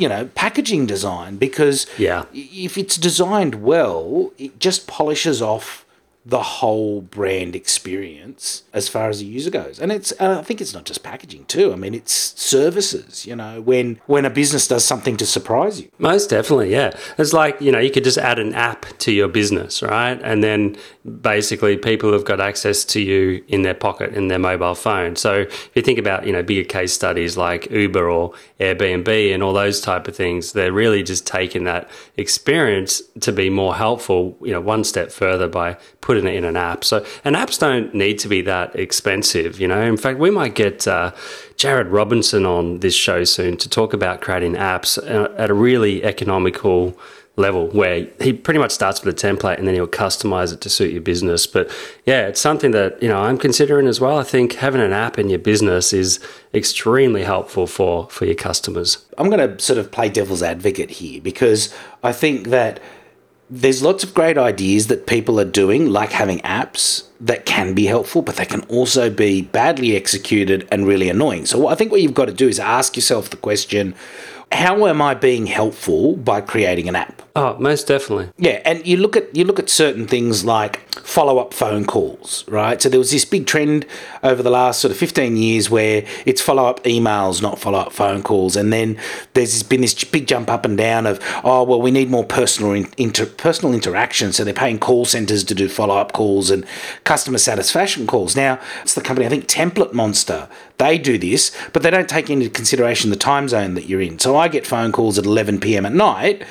you 0.01 0.09
know, 0.09 0.25
packaging 0.33 0.87
design 0.87 1.37
because 1.37 1.85
Yeah. 1.97 2.25
if 2.33 2.75
it's 2.77 2.97
designed 2.97 3.55
well, 3.63 4.31
it 4.39 4.59
just 4.59 4.87
polishes 4.87 5.41
off 5.41 5.80
the 6.23 6.41
whole 6.41 7.01
brand 7.01 7.55
experience 7.55 8.63
as 8.73 8.87
far 8.87 9.09
as 9.09 9.19
the 9.19 9.25
user 9.25 9.49
goes. 9.49 9.79
And 9.79 9.91
it's 9.91 10.11
and 10.13 10.33
I 10.33 10.43
think 10.43 10.61
it's 10.61 10.73
not 10.73 10.85
just 10.85 11.01
packaging 11.01 11.45
too. 11.45 11.73
I 11.73 11.75
mean, 11.75 11.95
it's 11.95 12.13
services, 12.39 13.25
you 13.25 13.35
know, 13.35 13.59
when 13.59 13.99
when 14.05 14.25
a 14.25 14.29
business 14.29 14.67
does 14.67 14.85
something 14.85 15.17
to 15.17 15.25
surprise 15.25 15.81
you. 15.81 15.89
Most 15.97 16.29
definitely, 16.29 16.71
yeah. 16.71 16.91
It's 17.17 17.33
like, 17.33 17.59
you 17.59 17.71
know, 17.71 17.79
you 17.79 17.89
could 17.89 18.03
just 18.03 18.19
add 18.19 18.37
an 18.37 18.53
app 18.53 18.85
to 18.99 19.11
your 19.11 19.27
business, 19.27 19.81
right? 19.81 20.19
And 20.23 20.43
then 20.43 20.77
basically 21.21 21.75
people 21.75 22.13
have 22.13 22.25
got 22.25 22.39
access 22.39 22.85
to 22.85 23.01
you 23.01 23.43
in 23.47 23.63
their 23.63 23.73
pocket, 23.73 24.13
in 24.13 24.27
their 24.27 24.39
mobile 24.39 24.75
phone. 24.75 25.15
So 25.15 25.41
if 25.41 25.71
you 25.73 25.81
think 25.81 25.97
about, 25.97 26.27
you 26.27 26.33
know, 26.33 26.43
bigger 26.43 26.67
case 26.67 26.93
studies 26.93 27.35
like 27.35 27.71
Uber 27.71 28.07
or 28.07 28.33
Airbnb 28.59 29.33
and 29.33 29.41
all 29.41 29.53
those 29.53 29.81
type 29.81 30.07
of 30.07 30.15
things, 30.15 30.53
they're 30.53 30.71
really 30.71 31.01
just 31.01 31.25
taking 31.25 31.63
that 31.63 31.89
experience 32.17 33.01
to 33.21 33.31
be 33.31 33.49
more 33.49 33.75
helpful, 33.75 34.37
you 34.41 34.51
know, 34.51 34.61
one 34.61 34.83
step 34.83 35.11
further 35.11 35.47
by 35.47 35.77
putting 36.01 36.10
it 36.17 36.25
in 36.25 36.43
an 36.45 36.57
app. 36.57 36.83
So, 36.83 37.05
and 37.23 37.35
apps 37.35 37.59
don't 37.59 37.93
need 37.93 38.19
to 38.19 38.27
be 38.27 38.41
that 38.41 38.75
expensive, 38.75 39.59
you 39.59 39.67
know. 39.67 39.81
In 39.81 39.97
fact, 39.97 40.19
we 40.19 40.29
might 40.29 40.55
get 40.55 40.87
uh, 40.87 41.11
Jared 41.57 41.87
Robinson 41.87 42.45
on 42.45 42.79
this 42.79 42.95
show 42.95 43.23
soon 43.23 43.57
to 43.57 43.69
talk 43.69 43.93
about 43.93 44.21
creating 44.21 44.53
apps 44.53 44.97
uh, 44.97 45.33
at 45.37 45.49
a 45.49 45.53
really 45.53 46.03
economical 46.03 46.97
level 47.37 47.67
where 47.69 48.07
he 48.19 48.33
pretty 48.33 48.59
much 48.59 48.71
starts 48.71 49.03
with 49.03 49.13
a 49.13 49.27
template 49.27 49.57
and 49.57 49.65
then 49.67 49.73
he'll 49.73 49.87
customize 49.87 50.53
it 50.53 50.61
to 50.61 50.69
suit 50.69 50.91
your 50.91 51.01
business. 51.01 51.47
But 51.47 51.71
yeah, 52.05 52.27
it's 52.27 52.41
something 52.41 52.71
that, 52.71 53.01
you 53.01 53.07
know, 53.07 53.21
I'm 53.21 53.37
considering 53.37 53.87
as 53.87 54.01
well. 54.01 54.17
I 54.17 54.23
think 54.23 54.53
having 54.53 54.81
an 54.81 54.93
app 54.93 55.17
in 55.17 55.29
your 55.29 55.39
business 55.39 55.93
is 55.93 56.19
extremely 56.53 57.23
helpful 57.23 57.67
for 57.67 58.09
for 58.09 58.25
your 58.25 58.35
customers. 58.35 59.05
I'm 59.17 59.29
going 59.29 59.47
to 59.47 59.63
sort 59.63 59.79
of 59.79 59.91
play 59.91 60.09
devil's 60.09 60.43
advocate 60.43 60.91
here 60.91 61.21
because 61.21 61.73
I 62.03 62.11
think 62.11 62.47
that 62.47 62.79
there's 63.53 63.83
lots 63.83 64.01
of 64.01 64.13
great 64.13 64.37
ideas 64.37 64.87
that 64.87 65.05
people 65.05 65.37
are 65.37 65.45
doing, 65.45 65.89
like 65.89 66.11
having 66.13 66.39
apps 66.39 67.03
that 67.19 67.45
can 67.45 67.73
be 67.73 67.85
helpful, 67.85 68.21
but 68.21 68.37
they 68.37 68.45
can 68.45 68.61
also 68.61 69.09
be 69.09 69.41
badly 69.41 69.93
executed 69.93 70.65
and 70.71 70.87
really 70.87 71.09
annoying. 71.09 71.45
So 71.45 71.67
I 71.67 71.75
think 71.75 71.91
what 71.91 72.01
you've 72.01 72.13
got 72.13 72.25
to 72.25 72.33
do 72.33 72.47
is 72.47 72.59
ask 72.59 72.95
yourself 72.95 73.29
the 73.29 73.37
question 73.37 73.93
how 74.53 74.85
am 74.85 75.01
I 75.01 75.13
being 75.13 75.45
helpful 75.45 76.17
by 76.17 76.41
creating 76.41 76.89
an 76.89 76.95
app? 76.95 77.21
Oh, 77.33 77.57
most 77.59 77.87
definitely. 77.87 78.29
Yeah, 78.37 78.61
and 78.65 78.85
you 78.85 78.97
look 78.97 79.15
at 79.15 79.33
you 79.33 79.45
look 79.45 79.57
at 79.57 79.69
certain 79.69 80.05
things 80.05 80.43
like 80.43 80.93
follow 80.99 81.37
up 81.37 81.53
phone 81.53 81.85
calls, 81.85 82.43
right? 82.49 82.81
So 82.81 82.89
there 82.89 82.99
was 82.99 83.11
this 83.11 83.23
big 83.23 83.47
trend 83.47 83.85
over 84.21 84.43
the 84.43 84.49
last 84.49 84.81
sort 84.81 84.91
of 84.91 84.97
fifteen 84.97 85.37
years 85.37 85.69
where 85.69 86.05
it's 86.25 86.41
follow 86.41 86.65
up 86.65 86.83
emails, 86.83 87.41
not 87.41 87.57
follow 87.57 87.79
up 87.79 87.93
phone 87.93 88.21
calls, 88.21 88.57
and 88.57 88.73
then 88.73 88.99
there's 89.33 89.63
been 89.63 89.79
this 89.79 90.03
big 90.03 90.27
jump 90.27 90.49
up 90.49 90.65
and 90.65 90.77
down 90.77 91.05
of 91.05 91.21
oh 91.45 91.63
well, 91.63 91.81
we 91.81 91.89
need 91.89 92.09
more 92.09 92.25
personal 92.25 92.73
inter, 92.97 93.25
personal 93.25 93.73
interaction, 93.73 94.33
so 94.33 94.43
they're 94.43 94.53
paying 94.53 94.77
call 94.77 95.05
centers 95.05 95.45
to 95.45 95.55
do 95.55 95.69
follow 95.69 95.95
up 95.95 96.11
calls 96.11 96.51
and 96.51 96.65
customer 97.05 97.37
satisfaction 97.37 98.07
calls. 98.07 98.35
Now 98.35 98.59
it's 98.81 98.93
the 98.93 99.01
company 99.01 99.25
I 99.25 99.29
think 99.29 99.47
Template 99.47 99.93
Monster. 99.93 100.49
They 100.79 100.97
do 100.97 101.17
this, 101.17 101.55
but 101.71 101.83
they 101.83 101.91
don't 101.91 102.09
take 102.09 102.29
into 102.29 102.49
consideration 102.49 103.09
the 103.09 103.15
time 103.15 103.47
zone 103.47 103.75
that 103.75 103.85
you're 103.85 104.01
in. 104.01 104.19
So 104.19 104.35
I 104.35 104.47
get 104.47 104.65
phone 104.65 104.91
calls 104.91 105.19
at 105.19 105.25
11 105.25 105.59
p.m. 105.59 105.85
at 105.85 105.93
night 105.93 106.43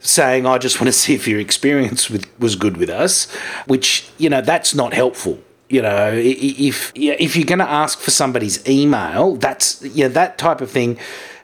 saying, 0.00 0.46
I 0.46 0.58
just 0.58 0.80
want 0.80 0.88
to 0.88 0.92
see 0.98 1.14
if 1.14 1.26
your 1.26 1.40
experience 1.40 2.10
with, 2.10 2.26
was 2.38 2.56
good 2.56 2.76
with 2.76 2.90
us, 2.90 3.30
which, 3.66 4.08
you 4.18 4.30
know, 4.30 4.40
that's 4.40 4.74
not 4.74 4.92
helpful. 4.92 5.38
You 5.68 5.82
know, 5.82 6.12
if 6.14 6.92
if 6.94 7.34
you're 7.34 7.44
going 7.44 7.58
to 7.58 7.68
ask 7.68 7.98
for 7.98 8.12
somebody's 8.12 8.64
email, 8.68 9.34
that's 9.34 9.82
you 9.82 10.04
know, 10.04 10.08
that 10.10 10.38
type 10.38 10.60
of 10.60 10.70
thing 10.70 10.96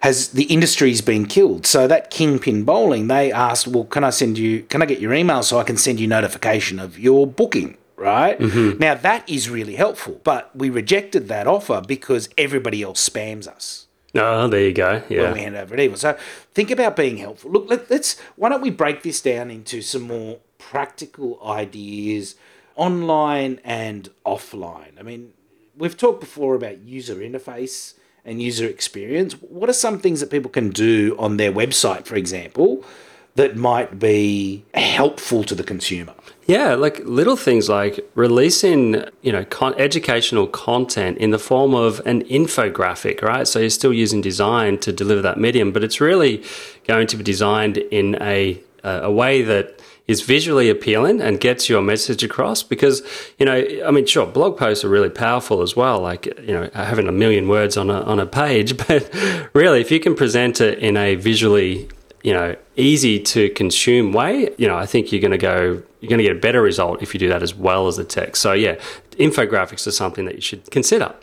has 0.03 0.29
the 0.29 0.45
industry's 0.45 1.01
been 1.01 1.27
killed. 1.27 1.67
So 1.67 1.89
that 1.89 2.11
kingpin 2.11 2.63
bowling, 2.65 3.09
they 3.09 3.33
asked, 3.33 3.67
well, 3.67 3.85
can 3.85 4.05
I 4.05 4.11
send 4.11 4.39
you, 4.39 4.63
can 4.65 4.81
I 4.81 4.87
get 4.87 5.01
your 5.01 5.13
email 5.13 5.43
so 5.43 5.59
I 5.59 5.65
can 5.65 5.77
send 5.77 5.99
you 5.99 6.07
notification 6.07 6.79
of 6.79 6.99
your 6.99 7.27
booking? 7.27 7.79
Right 7.97 8.37
mm-hmm. 8.37 8.79
now, 8.81 8.95
that 8.97 9.29
is 9.29 9.49
really 9.49 9.77
helpful, 9.77 10.21
but 10.25 10.55
we 10.57 10.71
rejected 10.71 11.29
that 11.29 11.47
offer 11.47 11.83
because 11.87 12.29
everybody 12.37 12.83
else 12.83 13.09
spams 13.09 13.47
us. 13.47 13.87
Oh, 14.15 14.47
there 14.49 14.67
you 14.67 14.73
go. 14.75 15.03
Yeah. 15.09 15.23
When 15.23 15.33
we 15.35 15.41
hand 15.41 15.57
over 15.57 15.75
at 15.75 15.81
Evil. 15.81 15.97
So 15.97 16.17
think 16.53 16.71
about 16.71 16.97
being 16.97 17.17
helpful. 17.17 17.51
Look, 17.51 17.71
let, 17.71 17.91
us 17.91 18.17
why 18.37 18.51
don't 18.51 18.61
we 18.61 18.71
break 18.71 19.03
this 19.03 19.21
down 19.21 19.51
into 19.51 19.81
some 19.81 20.03
more 20.03 20.39
practical 20.59 21.41
ideas, 21.45 22.35
online 22.77 23.61
and 23.65 24.11
offline. 24.27 24.99
I 24.99 25.03
mean, 25.03 25.33
we've 25.77 25.97
talked 25.97 26.21
before 26.21 26.55
about 26.55 26.81
user 26.81 27.17
interface 27.17 27.95
and 28.25 28.41
user 28.41 28.67
experience. 28.67 29.35
What 29.35 29.69
are 29.69 29.75
some 29.75 29.99
things 29.99 30.21
that 30.21 30.31
people 30.31 30.51
can 30.51 30.71
do 30.71 31.17
on 31.19 31.39
their 31.39 31.53
website, 31.53 32.05
for 32.05 32.17
example, 32.17 32.85
that 33.35 33.57
might 33.57 33.99
be 33.99 34.65
helpful 34.75 35.45
to 35.45 35.55
the 35.55 35.63
consumer? 35.63 36.15
Yeah, 36.47 36.75
like 36.75 36.99
little 37.05 37.37
things 37.37 37.69
like 37.69 38.01
releasing, 38.15 39.05
you 39.23 39.33
know, 39.33 39.45
con- 39.45 39.75
educational 39.79 40.47
content 40.49 41.19
in 41.19 41.31
the 41.31 41.39
form 41.39 41.75
of 41.75 42.01
an 42.05 42.25
infographic, 42.25 43.23
right? 43.23 43.47
So 43.47 43.61
you're 43.61 43.71
still 43.71 43.93
using 43.93 44.21
design 44.21 44.79
to 44.79 44.93
deliver 44.93 45.23
that 45.23 45.39
medium, 45.39 45.73
but 45.73 45.85
it's 45.85 46.01
really 46.01 46.43
going 46.87 47.07
to 47.07 47.17
be 47.17 47.23
designed 47.25 47.79
in 47.79 48.21
a 48.21 48.61
a 48.85 49.11
way 49.11 49.43
that 49.43 49.81
is 50.09 50.23
visually 50.23 50.69
appealing 50.69 51.21
and 51.21 51.39
gets 51.39 51.69
your 51.69 51.81
message 51.81 52.25
across 52.25 52.63
because 52.63 53.03
you 53.39 53.47
know 53.47 53.65
i 53.87 53.91
mean 53.91 54.05
sure 54.05 54.27
blog 54.27 54.59
posts 54.59 54.85
are 54.85 54.89
really 54.89 55.09
powerful 55.09 55.63
as 55.63 55.77
well 55.77 56.01
like 56.01 56.27
you 56.41 56.53
know 56.53 56.69
having 56.75 57.07
a 57.07 57.13
million 57.13 57.49
words 57.49 57.77
on 57.77 57.91
a, 57.91 58.01
on 58.03 58.19
a 58.19 58.27
page 58.27 58.77
but 58.89 59.09
really 59.55 59.81
if 59.81 59.91
you 59.91 60.01
can 60.01 60.15
present 60.15 60.61
it 60.61 60.79
in 60.81 60.97
a 60.97 61.15
visually 61.15 61.89
you 62.23 62.33
know 62.33 62.57
easy 62.77 63.19
to 63.19 63.51
consume 63.51 64.13
way 64.13 64.49
you 64.57 64.67
know 64.67 64.77
i 64.77 64.87
think 64.87 65.13
you're 65.13 65.21
going 65.21 65.33
to 65.33 65.39
go 65.39 65.83
you're 66.01 66.09
going 66.09 66.19
to 66.19 66.25
get 66.25 66.37
a 66.37 66.41
better 66.41 66.63
result 66.63 67.03
if 67.03 67.15
you 67.15 67.21
do 67.21 67.29
that 67.29 67.43
as 67.43 67.55
well 67.55 67.89
as 67.89 67.97
the 67.97 68.05
text 68.05 68.41
so 68.41 68.53
yeah 68.53 68.77
infographics 69.19 69.87
are 69.87 69.93
something 69.93 70.25
that 70.25 70.35
you 70.35 70.41
should 70.41 70.71
consider. 70.71 71.15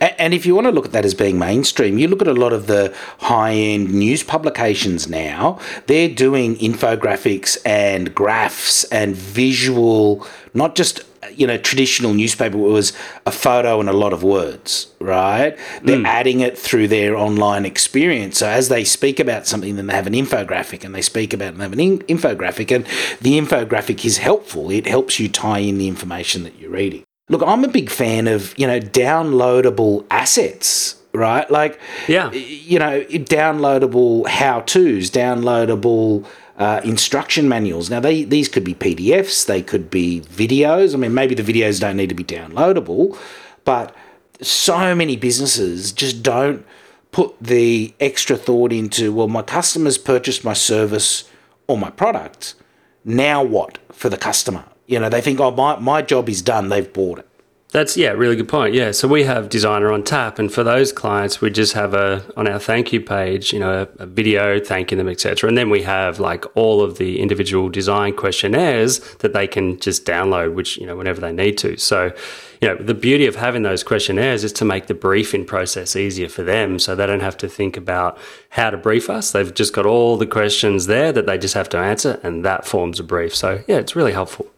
And 0.00 0.32
if 0.32 0.46
you 0.46 0.54
want 0.54 0.66
to 0.66 0.70
look 0.70 0.86
at 0.86 0.92
that 0.92 1.04
as 1.04 1.14
being 1.14 1.38
mainstream, 1.38 1.98
you 1.98 2.08
look 2.08 2.22
at 2.22 2.28
a 2.28 2.32
lot 2.32 2.52
of 2.52 2.68
the 2.68 2.94
high 3.18 3.52
end 3.52 3.92
news 3.92 4.22
publications 4.22 5.08
now, 5.08 5.58
they're 5.88 6.08
doing 6.08 6.56
infographics 6.56 7.58
and 7.66 8.14
graphs 8.14 8.84
and 8.84 9.14
visual, 9.14 10.26
not 10.54 10.74
just 10.74 11.02
you 11.36 11.46
know, 11.46 11.56
traditional 11.58 12.14
newspaper 12.14 12.56
was 12.56 12.92
a 13.26 13.30
photo 13.30 13.80
and 13.80 13.88
a 13.88 13.92
lot 13.92 14.12
of 14.12 14.22
words, 14.22 14.88
right? 15.00 15.56
They're 15.82 15.98
mm. 15.98 16.06
adding 16.06 16.40
it 16.40 16.58
through 16.58 16.88
their 16.88 17.16
online 17.16 17.64
experience. 17.64 18.38
So 18.38 18.48
as 18.48 18.68
they 18.68 18.84
speak 18.84 19.20
about 19.20 19.46
something, 19.46 19.76
then 19.76 19.86
they 19.86 19.94
have 19.94 20.06
an 20.06 20.14
infographic, 20.14 20.84
and 20.84 20.94
they 20.94 21.02
speak 21.02 21.32
about 21.32 21.48
and 21.48 21.58
they 21.58 21.64
have 21.64 21.72
an 21.72 21.80
in- 21.80 21.98
infographic, 22.00 22.74
and 22.74 22.86
the 23.20 23.38
infographic 23.38 24.04
is 24.04 24.18
helpful. 24.18 24.70
It 24.70 24.86
helps 24.86 25.20
you 25.20 25.28
tie 25.28 25.58
in 25.58 25.78
the 25.78 25.88
information 25.88 26.42
that 26.44 26.58
you're 26.58 26.70
reading. 26.70 27.04
Look, 27.28 27.42
I'm 27.42 27.64
a 27.64 27.68
big 27.68 27.90
fan 27.90 28.26
of 28.26 28.56
you 28.58 28.66
know 28.66 28.80
downloadable 28.80 30.04
assets 30.10 30.96
right? 31.14 31.48
Like, 31.50 31.80
yeah, 32.08 32.30
you 32.32 32.78
know, 32.78 33.02
downloadable 33.04 34.26
how 34.26 34.60
tos, 34.60 35.10
downloadable 35.10 36.26
uh, 36.56 36.80
instruction 36.84 37.48
manuals. 37.48 37.90
Now, 37.90 38.00
they 38.00 38.24
these 38.24 38.48
could 38.48 38.64
be 38.64 38.74
PDFs, 38.74 39.46
they 39.46 39.62
could 39.62 39.90
be 39.90 40.20
videos. 40.22 40.94
I 40.94 40.96
mean, 40.96 41.14
maybe 41.14 41.34
the 41.34 41.42
videos 41.42 41.80
don't 41.80 41.96
need 41.96 42.08
to 42.08 42.14
be 42.14 42.24
downloadable, 42.24 43.18
but 43.64 43.94
so 44.40 44.94
many 44.94 45.16
businesses 45.16 45.92
just 45.92 46.22
don't 46.22 46.64
put 47.12 47.34
the 47.40 47.94
extra 48.00 48.36
thought 48.36 48.72
into, 48.72 49.12
well, 49.12 49.28
my 49.28 49.42
customers 49.42 49.98
purchased 49.98 50.44
my 50.44 50.52
service 50.52 51.30
or 51.68 51.78
my 51.78 51.90
product. 51.90 52.54
Now 53.04 53.42
what 53.42 53.78
for 53.92 54.08
the 54.08 54.16
customer? 54.16 54.64
You 54.86 54.98
know, 54.98 55.08
they 55.08 55.20
think, 55.20 55.38
oh, 55.40 55.50
my, 55.52 55.78
my 55.78 56.02
job 56.02 56.28
is 56.28 56.42
done, 56.42 56.68
they've 56.68 56.92
bought 56.92 57.20
it. 57.20 57.28
That's 57.74 57.96
yeah, 57.96 58.10
really 58.10 58.36
good 58.36 58.48
point. 58.48 58.72
Yeah, 58.72 58.92
so 58.92 59.08
we 59.08 59.24
have 59.24 59.48
designer 59.48 59.90
on 59.90 60.04
tap, 60.04 60.38
and 60.38 60.52
for 60.52 60.62
those 60.62 60.92
clients, 60.92 61.40
we 61.40 61.50
just 61.50 61.72
have 61.72 61.92
a 61.92 62.22
on 62.36 62.46
our 62.46 62.60
thank 62.60 62.92
you 62.92 63.00
page, 63.00 63.52
you 63.52 63.58
know, 63.58 63.82
a, 63.98 64.04
a 64.04 64.06
video 64.06 64.60
thanking 64.60 64.96
them, 64.96 65.08
etc. 65.08 65.48
And 65.48 65.58
then 65.58 65.70
we 65.70 65.82
have 65.82 66.20
like 66.20 66.44
all 66.56 66.82
of 66.82 66.98
the 66.98 67.18
individual 67.18 67.68
design 67.68 68.14
questionnaires 68.14 69.00
that 69.16 69.32
they 69.32 69.48
can 69.48 69.80
just 69.80 70.06
download, 70.06 70.54
which 70.54 70.76
you 70.76 70.86
know 70.86 70.94
whenever 70.94 71.20
they 71.20 71.32
need 71.32 71.58
to. 71.58 71.76
So, 71.76 72.12
you 72.60 72.68
know, 72.68 72.76
the 72.76 72.94
beauty 72.94 73.26
of 73.26 73.34
having 73.34 73.64
those 73.64 73.82
questionnaires 73.82 74.44
is 74.44 74.52
to 74.52 74.64
make 74.64 74.86
the 74.86 74.94
briefing 74.94 75.44
process 75.44 75.96
easier 75.96 76.28
for 76.28 76.44
them, 76.44 76.78
so 76.78 76.94
they 76.94 77.08
don't 77.08 77.22
have 77.22 77.36
to 77.38 77.48
think 77.48 77.76
about 77.76 78.16
how 78.50 78.70
to 78.70 78.76
brief 78.76 79.10
us. 79.10 79.32
They've 79.32 79.52
just 79.52 79.72
got 79.72 79.84
all 79.84 80.16
the 80.16 80.28
questions 80.28 80.86
there 80.86 81.10
that 81.10 81.26
they 81.26 81.38
just 81.38 81.54
have 81.54 81.70
to 81.70 81.78
answer, 81.78 82.20
and 82.22 82.44
that 82.44 82.66
forms 82.66 83.00
a 83.00 83.02
brief. 83.02 83.34
So 83.34 83.64
yeah, 83.66 83.78
it's 83.78 83.96
really 83.96 84.12
helpful. 84.12 84.53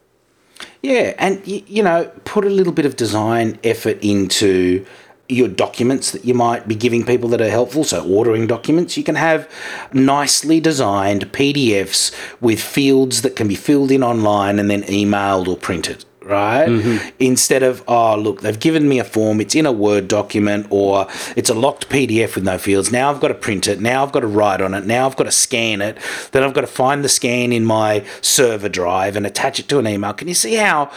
Yeah, 0.86 1.14
and 1.18 1.44
you 1.44 1.82
know, 1.82 2.04
put 2.24 2.44
a 2.44 2.48
little 2.48 2.72
bit 2.72 2.86
of 2.86 2.94
design 2.94 3.58
effort 3.64 3.98
into 4.02 4.86
your 5.28 5.48
documents 5.48 6.12
that 6.12 6.24
you 6.24 6.32
might 6.32 6.68
be 6.68 6.76
giving 6.76 7.04
people 7.04 7.28
that 7.30 7.40
are 7.40 7.50
helpful. 7.50 7.82
So, 7.82 8.06
ordering 8.06 8.46
documents, 8.46 8.96
you 8.96 9.02
can 9.02 9.16
have 9.16 9.50
nicely 9.92 10.60
designed 10.60 11.32
PDFs 11.32 12.14
with 12.40 12.62
fields 12.62 13.22
that 13.22 13.34
can 13.34 13.48
be 13.48 13.56
filled 13.56 13.90
in 13.90 14.04
online 14.04 14.60
and 14.60 14.70
then 14.70 14.84
emailed 14.84 15.48
or 15.48 15.56
printed 15.56 16.04
right? 16.26 16.68
Mm-hmm. 16.68 17.08
Instead 17.18 17.62
of, 17.62 17.82
oh, 17.88 18.16
look, 18.16 18.40
they've 18.40 18.58
given 18.58 18.88
me 18.88 18.98
a 18.98 19.04
form, 19.04 19.40
it's 19.40 19.54
in 19.54 19.66
a 19.66 19.72
Word 19.72 20.08
document 20.08 20.66
or 20.70 21.06
it's 21.36 21.50
a 21.50 21.54
locked 21.54 21.88
PDF 21.88 22.34
with 22.34 22.44
no 22.44 22.58
fields. 22.58 22.92
Now 22.92 23.10
I've 23.10 23.20
got 23.20 23.28
to 23.28 23.34
print 23.34 23.68
it. 23.68 23.80
Now 23.80 24.02
I've 24.02 24.12
got 24.12 24.20
to 24.20 24.26
write 24.26 24.60
on 24.60 24.74
it. 24.74 24.84
Now 24.86 25.06
I've 25.06 25.16
got 25.16 25.24
to 25.24 25.30
scan 25.30 25.80
it. 25.80 25.98
Then 26.32 26.42
I've 26.42 26.54
got 26.54 26.62
to 26.62 26.66
find 26.66 27.04
the 27.04 27.08
scan 27.08 27.52
in 27.52 27.64
my 27.64 28.04
server 28.20 28.68
drive 28.68 29.16
and 29.16 29.26
attach 29.26 29.60
it 29.60 29.68
to 29.68 29.78
an 29.78 29.86
email. 29.86 30.12
Can 30.12 30.28
you 30.28 30.34
see 30.34 30.54
how, 30.54 30.90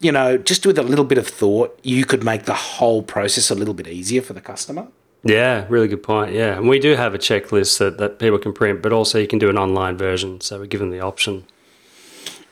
you 0.00 0.12
know, 0.12 0.36
just 0.38 0.66
with 0.66 0.78
a 0.78 0.82
little 0.82 1.04
bit 1.04 1.18
of 1.18 1.26
thought, 1.26 1.78
you 1.82 2.04
could 2.04 2.24
make 2.24 2.44
the 2.44 2.54
whole 2.54 3.02
process 3.02 3.50
a 3.50 3.54
little 3.54 3.74
bit 3.74 3.88
easier 3.88 4.22
for 4.22 4.32
the 4.32 4.40
customer? 4.40 4.88
Yeah, 5.24 5.64
really 5.70 5.88
good 5.88 6.02
point. 6.02 6.32
Yeah. 6.32 6.58
And 6.58 6.68
we 6.68 6.78
do 6.78 6.96
have 6.96 7.14
a 7.14 7.18
checklist 7.18 7.78
that, 7.78 7.96
that 7.98 8.18
people 8.18 8.38
can 8.38 8.52
print, 8.52 8.82
but 8.82 8.92
also 8.92 9.18
you 9.18 9.26
can 9.26 9.38
do 9.38 9.48
an 9.48 9.56
online 9.56 9.96
version. 9.96 10.40
So 10.40 10.60
we 10.60 10.68
give 10.68 10.80
them 10.80 10.90
the 10.90 11.00
option. 11.00 11.44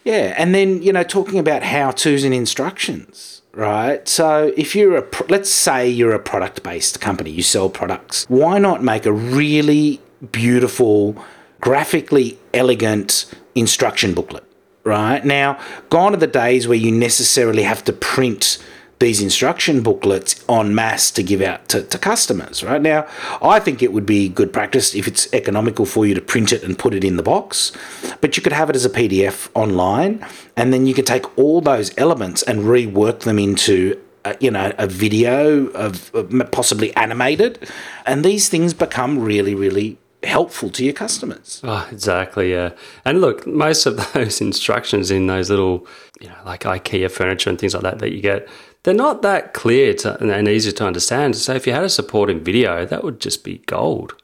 Yeah, 0.04 0.35
and 0.37 0.54
then 0.54 0.82
you 0.82 0.92
know 0.92 1.04
talking 1.04 1.38
about 1.38 1.62
how 1.62 1.92
tos 1.92 2.25
and 2.25 2.35
instructions, 2.35 3.42
right? 3.52 4.06
So 4.09 4.52
if 4.56 4.75
you're 4.75 4.97
a 4.97 5.09
let's 5.28 5.50
say 5.50 5.88
you're 5.88 6.12
a 6.12 6.18
product 6.18 6.62
based 6.62 7.00
company, 7.00 7.30
you 7.30 7.42
sell 7.42 7.71
products. 7.71 8.25
Why 8.28 8.59
not 8.59 8.82
make 8.82 9.06
a 9.06 9.12
really 9.12 10.00
beautiful, 10.32 11.16
graphically 11.61 12.38
elegant 12.52 13.32
instruction 13.54 14.14
booklet? 14.14 14.44
Right 14.85 15.25
now, 15.25 15.61
gone 15.90 16.12
are 16.12 16.16
the 16.16 16.26
days 16.26 16.66
where 16.66 16.76
you 16.76 16.90
necessarily 16.90 17.62
have 17.62 17.85
to 17.85 17.92
print 17.92 18.59
these 19.02 19.21
instruction 19.21 19.82
booklets 19.82 20.44
en 20.49 20.75
masse 20.75 21.11
to 21.11 21.25
give 21.25 21.42
out 21.42 21.68
to, 21.68 21.82
to 21.82 21.99
customers, 21.99 22.62
right? 22.62 22.80
Now, 22.80 23.04
I 23.42 23.59
think 23.59 23.82
it 23.82 23.92
would 23.92 24.06
be 24.06 24.28
good 24.28 24.52
practice 24.52 24.94
if 24.94 25.09
it's 25.09 25.32
economical 25.35 25.87
for 25.87 26.06
you 26.06 26.14
to 26.14 26.21
print 26.21 26.52
it 26.52 26.62
and 26.62 26.78
put 26.78 26.94
it 26.94 27.02
in 27.02 27.16
the 27.16 27.23
box, 27.23 27.73
but 28.21 28.37
you 28.37 28.42
could 28.44 28.52
have 28.52 28.71
it 28.71 28.76
as 28.76 28.85
a 28.85 28.90
PDF 28.90 29.50
online, 29.54 30.25
and 30.56 30.73
then 30.73 30.87
you 30.87 30.94
could 30.94 31.06
take 31.06 31.37
all 31.37 31.61
those 31.61 31.90
elements 31.99 32.44
and 32.44 32.61
rework 32.61 33.21
them 33.21 33.40
into 33.40 34.00
uh, 34.25 34.35
you 34.38 34.52
know, 34.52 34.73
a 34.78 34.87
video 34.87 35.66
of, 35.71 36.14
of 36.14 36.30
possibly 36.52 36.94
animated, 36.94 37.68
and 38.06 38.25
these 38.25 38.49
things 38.49 38.73
become 38.73 39.18
really, 39.18 39.52
really 39.52 39.99
helpful 40.23 40.71
to 40.71 40.85
your 40.85 40.92
customers. 40.92 41.61
Oh, 41.64 41.88
exactly, 41.90 42.52
yeah. 42.52 42.71
And 43.04 43.21
look, 43.21 43.49
most 43.49 43.85
of 43.85 43.97
those 44.12 44.40
instructions 44.40 45.11
in 45.11 45.26
those 45.26 45.50
little, 45.50 45.88
you 46.21 46.28
know, 46.28 46.37
like 46.44 46.61
IKEA 46.61 47.11
furniture 47.11 47.50
and 47.50 47.59
things 47.59 47.75
like 47.75 47.82
that 47.82 47.99
that 47.99 48.12
you 48.12 48.21
get, 48.21 48.49
they're 48.83 48.95
not 48.95 49.23
that 49.23 49.55
clear 49.55 49.95
to, 49.95 50.21
and 50.21 50.49
easy 50.49 50.73
to 50.73 50.85
understand. 50.85 51.37
So 51.37 51.55
if 51.55 51.67
you 51.67 51.73
had 51.73 51.85
a 51.85 51.89
supporting 51.89 52.41
video, 52.43 52.85
that 52.85 53.05
would 53.05 53.21
just 53.21 53.45
be 53.45 53.59
gold. 53.67 54.15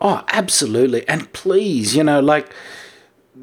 Oh, 0.00 0.24
absolutely. 0.28 1.06
And 1.06 1.32
please, 1.32 1.94
you 1.94 2.02
know, 2.02 2.20
like 2.20 2.52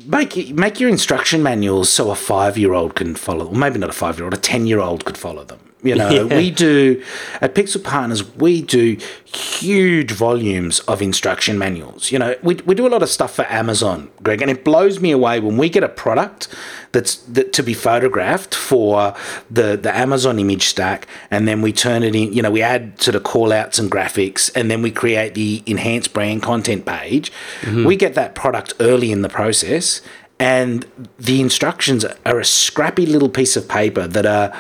make 0.06 0.54
make 0.54 0.80
your 0.80 0.90
instruction 0.90 1.44
manuals 1.44 1.90
so 1.90 2.12
a 2.12 2.16
five 2.16 2.58
year 2.58 2.74
old 2.74 2.96
can 2.96 3.16
follow, 3.16 3.48
or 3.48 3.56
maybe 3.56 3.80
not 3.80 3.90
a 3.90 3.94
five 3.94 4.18
year 4.18 4.26
old, 4.26 4.34
a 4.34 4.38
ten 4.38 4.68
year 4.68 4.80
old 4.80 5.06
could 5.06 5.18
follow 5.18 5.44
them. 5.44 5.67
You 5.84 5.96
know, 5.96 6.10
yeah. 6.10 6.24
we 6.24 6.50
do 6.50 7.04
at 7.40 7.54
Pixel 7.54 7.84
Partners, 7.84 8.36
we 8.36 8.62
do 8.62 8.98
huge 9.24 10.12
volumes 10.12 10.80
of 10.82 11.02
instruction 11.02 11.58
manuals. 11.58 12.12
You 12.12 12.20
know, 12.20 12.36
we, 12.42 12.56
we 12.56 12.74
do 12.74 12.88
a 12.88 12.90
lot 12.90 13.04
of 13.04 13.10
stuff 13.10 13.36
for 13.36 13.46
Amazon, 13.46 14.10
Greg, 14.24 14.42
and 14.42 14.50
it 14.50 14.64
blows 14.64 15.00
me 15.00 15.12
away 15.12 15.40
when 15.40 15.58
we 15.58 15.70
get 15.70 15.84
a 15.84 15.90
product 15.90 16.48
that's 16.94 17.18
that, 17.18 17.54
to 17.54 17.64
be 17.64 17.74
photographed 17.74 18.56
for 18.56 19.14
the, 19.52 19.78
the 19.78 19.96
Amazon 19.96 20.40
image 20.40 20.64
stack, 20.64 21.08
and 21.30 21.48
then 21.48 21.62
we 21.62 21.72
turn 21.72 22.02
it 22.04 22.16
in, 22.16 22.34
you 22.34 22.42
know, 22.42 22.52
we 22.52 22.62
add 22.62 23.00
sort 23.02 23.16
of 23.16 23.24
call 23.24 23.52
outs 23.54 23.78
and 23.78 23.92
graphics, 23.92 24.50
and 24.56 24.72
then 24.72 24.82
we 24.82 24.90
create 24.90 25.36
the 25.36 25.64
enhanced 25.68 26.14
brand 26.14 26.42
content 26.42 26.86
page. 26.86 27.32
Mm-hmm. 27.62 27.86
We 27.86 27.96
get 27.96 28.16
that 28.16 28.34
product 28.34 28.74
early 28.80 29.12
in 29.12 29.22
the 29.22 29.30
process, 29.30 30.02
and 30.40 30.86
the 31.20 31.42
instructions 31.42 32.06
are 32.26 32.40
a 32.40 32.46
scrappy 32.46 33.06
little 33.06 33.30
piece 33.30 33.56
of 33.56 33.68
paper 33.68 34.08
that 34.08 34.26
are 34.26 34.58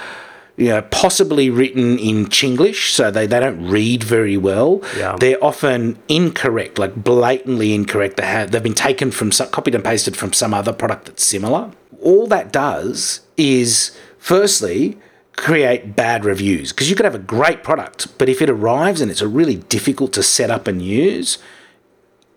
you 0.57 0.69
know, 0.69 0.81
possibly 0.81 1.51
written 1.51 1.99
in 1.99 2.25
Chinglish, 2.25 2.89
so 2.89 3.11
they, 3.11 3.27
they 3.27 3.39
don't 3.39 3.69
read 3.69 4.03
very 4.03 4.37
well. 4.37 4.81
Yeah. 4.97 5.15
They're 5.17 5.41
often 5.43 5.99
incorrect, 6.07 6.79
like 6.79 6.95
blatantly 6.95 7.75
incorrect. 7.75 8.17
They 8.17 8.25
have, 8.25 8.51
they've 8.51 8.63
been 8.63 8.73
taken 8.73 9.11
from 9.11 9.29
copied 9.29 9.75
and 9.75 9.83
pasted 9.83 10.17
from 10.17 10.33
some 10.33 10.55
other 10.55 10.73
product 10.73 11.05
that's 11.05 11.23
similar. 11.23 11.71
All 12.01 12.25
that 12.27 12.51
does 12.51 13.21
is, 13.37 13.95
firstly, 14.17 14.97
create 15.35 15.95
bad 15.95 16.25
reviews 16.25 16.73
because 16.73 16.89
you 16.89 16.95
could 16.95 17.05
have 17.05 17.13
a 17.13 17.19
great 17.19 17.63
product, 17.63 18.17
but 18.17 18.27
if 18.27 18.41
it 18.41 18.49
arrives 18.49 18.99
and 18.99 19.11
it's 19.11 19.21
a 19.21 19.27
really 19.27 19.57
difficult 19.57 20.11
to 20.13 20.23
set 20.23 20.49
up 20.49 20.67
and 20.67 20.81
use, 20.81 21.37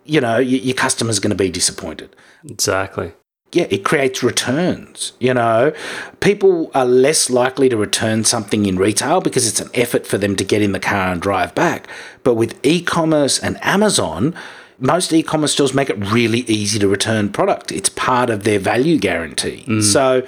you 0.05 0.21
know, 0.21 0.37
your, 0.37 0.61
your 0.61 0.77
customer's 0.77 1.21
going 1.21 1.31
to 1.31 1.37
be 1.37 1.50
disappointed. 1.50 2.15
Exactly 2.45 3.15
yeah, 3.52 3.66
it 3.71 3.85
creates 3.85 4.23
returns. 4.23 5.12
You 5.19 5.35
know, 5.35 5.73
people 6.21 6.71
are 6.75 6.85
less 6.85 7.30
likely 7.30 7.69
to 7.69 7.76
return 7.76 8.25
something 8.25 8.66
in 8.66 8.76
retail 8.76 9.21
because 9.21 9.49
it's 9.49 9.61
an 9.61 9.71
effort 9.75 10.07
for 10.07 10.19
them 10.19 10.37
to 10.37 10.45
get 10.45 10.62
in 10.62 10.73
the 10.73 10.80
car 10.80 11.12
and 11.12 11.21
drive 11.21 11.54
back. 11.54 11.88
But 12.23 12.35
with 12.35 12.64
e 12.64 12.80
commerce 12.80 13.38
and 13.38 13.59
Amazon, 13.62 14.35
most 14.78 15.12
e 15.12 15.23
commerce 15.23 15.52
stores 15.52 15.75
make 15.75 15.90
it 15.90 15.99
really 15.99 16.40
easy 16.40 16.78
to 16.78 16.87
return 16.87 17.30
product. 17.30 17.73
It's 17.73 17.88
part 17.88 18.30
of 18.30 18.45
their 18.45 18.61
value 18.61 18.99
guarantee. 18.99 19.64
Mm. 19.66 19.83
So, 19.83 20.26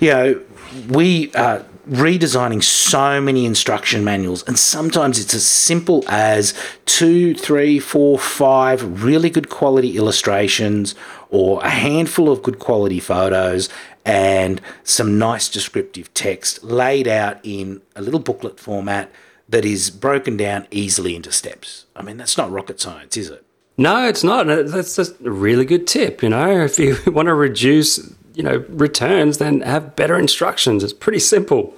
you 0.00 0.10
know, 0.10 0.40
we 0.88 1.32
are 1.34 1.64
redesigning 1.88 2.62
so 2.62 3.20
many 3.20 3.44
instruction 3.44 4.04
manuals, 4.04 4.44
and 4.46 4.58
sometimes 4.58 5.18
it's 5.18 5.34
as 5.34 5.46
simple 5.46 6.04
as 6.08 6.54
two, 6.84 7.34
three, 7.34 7.78
four, 7.78 8.18
five 8.18 9.02
really 9.02 9.30
good 9.30 9.48
quality 9.48 9.96
illustrations 9.96 10.94
or 11.30 11.62
a 11.62 11.70
handful 11.70 12.30
of 12.30 12.42
good 12.42 12.58
quality 12.58 13.00
photos 13.00 13.68
and 14.04 14.60
some 14.82 15.18
nice 15.18 15.48
descriptive 15.48 16.12
text 16.14 16.62
laid 16.64 17.06
out 17.06 17.38
in 17.42 17.80
a 17.94 18.02
little 18.02 18.20
booklet 18.20 18.58
format 18.58 19.10
that 19.48 19.64
is 19.64 19.90
broken 19.90 20.36
down 20.36 20.66
easily 20.70 21.16
into 21.16 21.32
steps. 21.32 21.86
I 21.96 22.02
mean, 22.02 22.16
that's 22.16 22.36
not 22.36 22.50
rocket 22.50 22.80
science, 22.80 23.16
is 23.16 23.30
it? 23.30 23.44
No, 23.76 24.06
it's 24.06 24.22
not. 24.22 24.46
That's 24.46 24.96
just 24.96 25.20
a 25.20 25.30
really 25.30 25.64
good 25.64 25.86
tip. 25.86 26.22
You 26.22 26.28
know, 26.28 26.64
if 26.64 26.78
you 26.78 26.96
want 27.06 27.26
to 27.26 27.34
reduce, 27.34 27.98
you 28.34 28.42
know, 28.42 28.64
returns, 28.68 29.38
then 29.38 29.60
have 29.62 29.96
better 29.96 30.18
instructions. 30.18 30.84
It's 30.84 30.92
pretty 30.92 31.18
simple. 31.18 31.74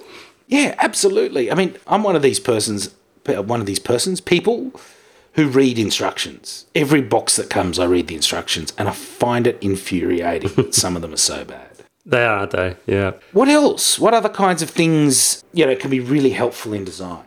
Yeah, 0.47 0.75
absolutely. 0.79 1.51
I 1.51 1.55
mean, 1.55 1.75
I'm 1.87 2.03
one 2.03 2.15
of 2.15 2.21
these 2.21 2.39
persons, 2.39 2.93
uh, 3.27 3.41
one 3.41 3.59
of 3.59 3.65
these 3.65 3.79
persons, 3.79 4.21
people 4.21 4.71
who 5.33 5.47
read 5.47 5.79
instructions. 5.79 6.65
Every 6.75 7.01
box 7.01 7.35
that 7.35 7.49
comes, 7.49 7.79
I 7.79 7.85
read 7.85 8.07
the 8.07 8.15
instructions, 8.15 8.73
and 8.77 8.87
I 8.87 8.91
find 8.91 9.47
it 9.47 9.57
infuriating. 9.61 10.71
Some 10.71 10.95
of 10.95 11.01
them 11.01 11.13
are 11.13 11.17
so 11.17 11.43
bad. 11.45 11.69
They 12.05 12.23
are, 12.25 12.39
aren't 12.39 12.51
they? 12.51 12.75
Yeah. 12.85 13.13
What 13.31 13.47
else? 13.47 13.97
What 13.97 14.13
other 14.13 14.29
kinds 14.29 14.61
of 14.61 14.69
things, 14.69 15.43
you 15.53 15.65
know, 15.65 15.75
can 15.75 15.89
be 15.89 15.99
really 15.99 16.31
helpful 16.31 16.73
in 16.73 16.83
design? 16.83 17.23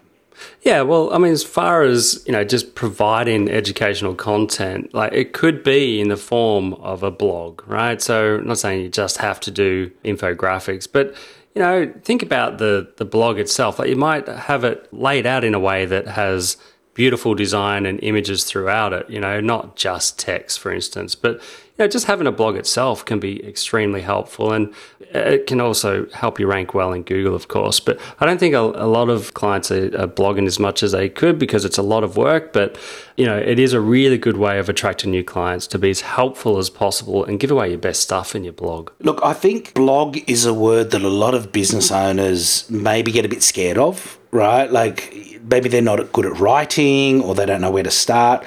Yeah, 0.62 0.82
well, 0.82 1.12
I 1.14 1.18
mean, 1.18 1.32
as 1.32 1.42
far 1.42 1.82
as 1.82 2.23
you 2.26 2.32
know, 2.32 2.45
just 2.45 2.75
providing 2.75 3.49
educational 3.49 4.14
content, 4.14 4.92
like 4.92 5.12
it 5.14 5.32
could 5.32 5.62
be 5.62 5.99
in 6.00 6.08
the 6.08 6.16
form 6.16 6.75
of 6.75 7.02
a 7.02 7.10
blog, 7.10 7.66
right? 7.66 8.02
So, 8.02 8.36
I'm 8.36 8.47
not 8.47 8.58
saying 8.58 8.82
you 8.82 8.90
just 8.90 9.16
have 9.16 9.40
to 9.40 9.50
do 9.50 9.90
infographics, 10.04 10.86
but 10.90 11.14
you 11.54 11.62
know, 11.62 11.90
think 12.02 12.23
about 12.23 12.58
the 12.58 12.92
the 12.97 13.06
blog 13.06 13.38
itself. 13.38 13.78
Like 13.78 13.88
you 13.88 13.97
might 13.97 14.28
have 14.28 14.62
it 14.62 14.92
laid 14.92 15.25
out 15.25 15.42
in 15.42 15.54
a 15.54 15.60
way 15.60 15.86
that 15.86 16.06
has 16.08 16.58
beautiful 16.97 17.35
design 17.35 17.85
and 17.85 18.02
images 18.02 18.43
throughout 18.43 18.95
it, 18.95 19.09
you 19.11 19.21
know, 19.21 19.39
not 19.39 19.76
just 19.76 20.19
text, 20.19 20.59
for 20.59 20.73
instance. 20.73 21.15
But, 21.15 21.35
you 21.35 21.85
know, 21.85 21.89
just 21.89 22.06
having 22.06 22.26
a 22.26 22.32
blog 22.32 22.56
itself 22.56 23.04
can 23.04 23.21
be 23.21 23.47
extremely 23.47 24.00
helpful. 24.00 24.50
And 24.50 24.73
it 25.00 25.47
can 25.47 25.61
also 25.61 26.09
help 26.15 26.41
you 26.41 26.47
rank 26.47 26.73
well 26.73 26.95
in 26.95 27.02
Google, 27.02 27.35
of 27.35 27.49
course. 27.49 27.80
But 27.80 28.00
I 28.19 28.25
don't 28.25 28.41
think 28.41 28.54
a, 28.54 28.61
a 28.61 28.89
lot 28.89 29.11
of 29.11 29.35
clients 29.35 29.71
are, 29.71 29.89
are, 29.89 30.06
blogging 30.06 30.47
as 30.47 30.59
much 30.59 30.82
as 30.82 30.93
they 30.93 31.11
could 31.11 31.39
because 31.39 31.67
it's 31.67 31.76
a 31.76 31.82
lot 31.82 32.02
of 32.02 32.17
work. 32.17 32.54
But, 32.54 32.78
you 33.19 33.26
know, 33.26 33.37
it 33.37 33.59
is 33.59 33.75
a 33.75 33.80
really 33.80 34.17
good 34.17 34.39
way 34.39 34.59
of 34.59 34.71
attracting 34.71 35.11
new 35.11 35.23
clients 35.23 35.67
to 35.67 35.78
be 35.78 35.91
as 35.91 36.00
helpful 36.00 36.56
as 36.56 36.71
possible 36.71 37.26
and 37.26 37.39
give 37.39 37.50
away 37.50 37.69
your 37.69 37.78
best 37.78 38.00
stuff 38.00 38.35
in 38.35 38.43
your 38.43 38.54
blog. 38.54 38.91
Look, 39.00 39.21
I 39.23 39.35
think 39.35 39.75
blog 39.75 40.17
is 40.26 40.47
a 40.47 40.54
word 40.54 40.93
that 40.93 41.02
a 41.02 41.11
lot 41.11 41.35
of 41.35 41.52
business 41.52 41.93
owners 41.93 42.71
maybe 42.71 43.13
get 43.13 43.26
a 43.26 43.28
bit 43.28 43.43
scared 43.43 43.76
of, 43.76 44.19
right? 44.36 44.70
Like, 44.70 45.40
maybe 45.42 45.68
they're 45.68 45.82
not 45.82 46.12
good 46.12 46.26
at 46.26 46.38
writing 46.38 47.22
or 47.22 47.34
they 47.34 47.46
don't 47.46 47.60
know 47.60 47.70
where 47.70 47.82
to 47.82 47.90
start. 47.90 48.44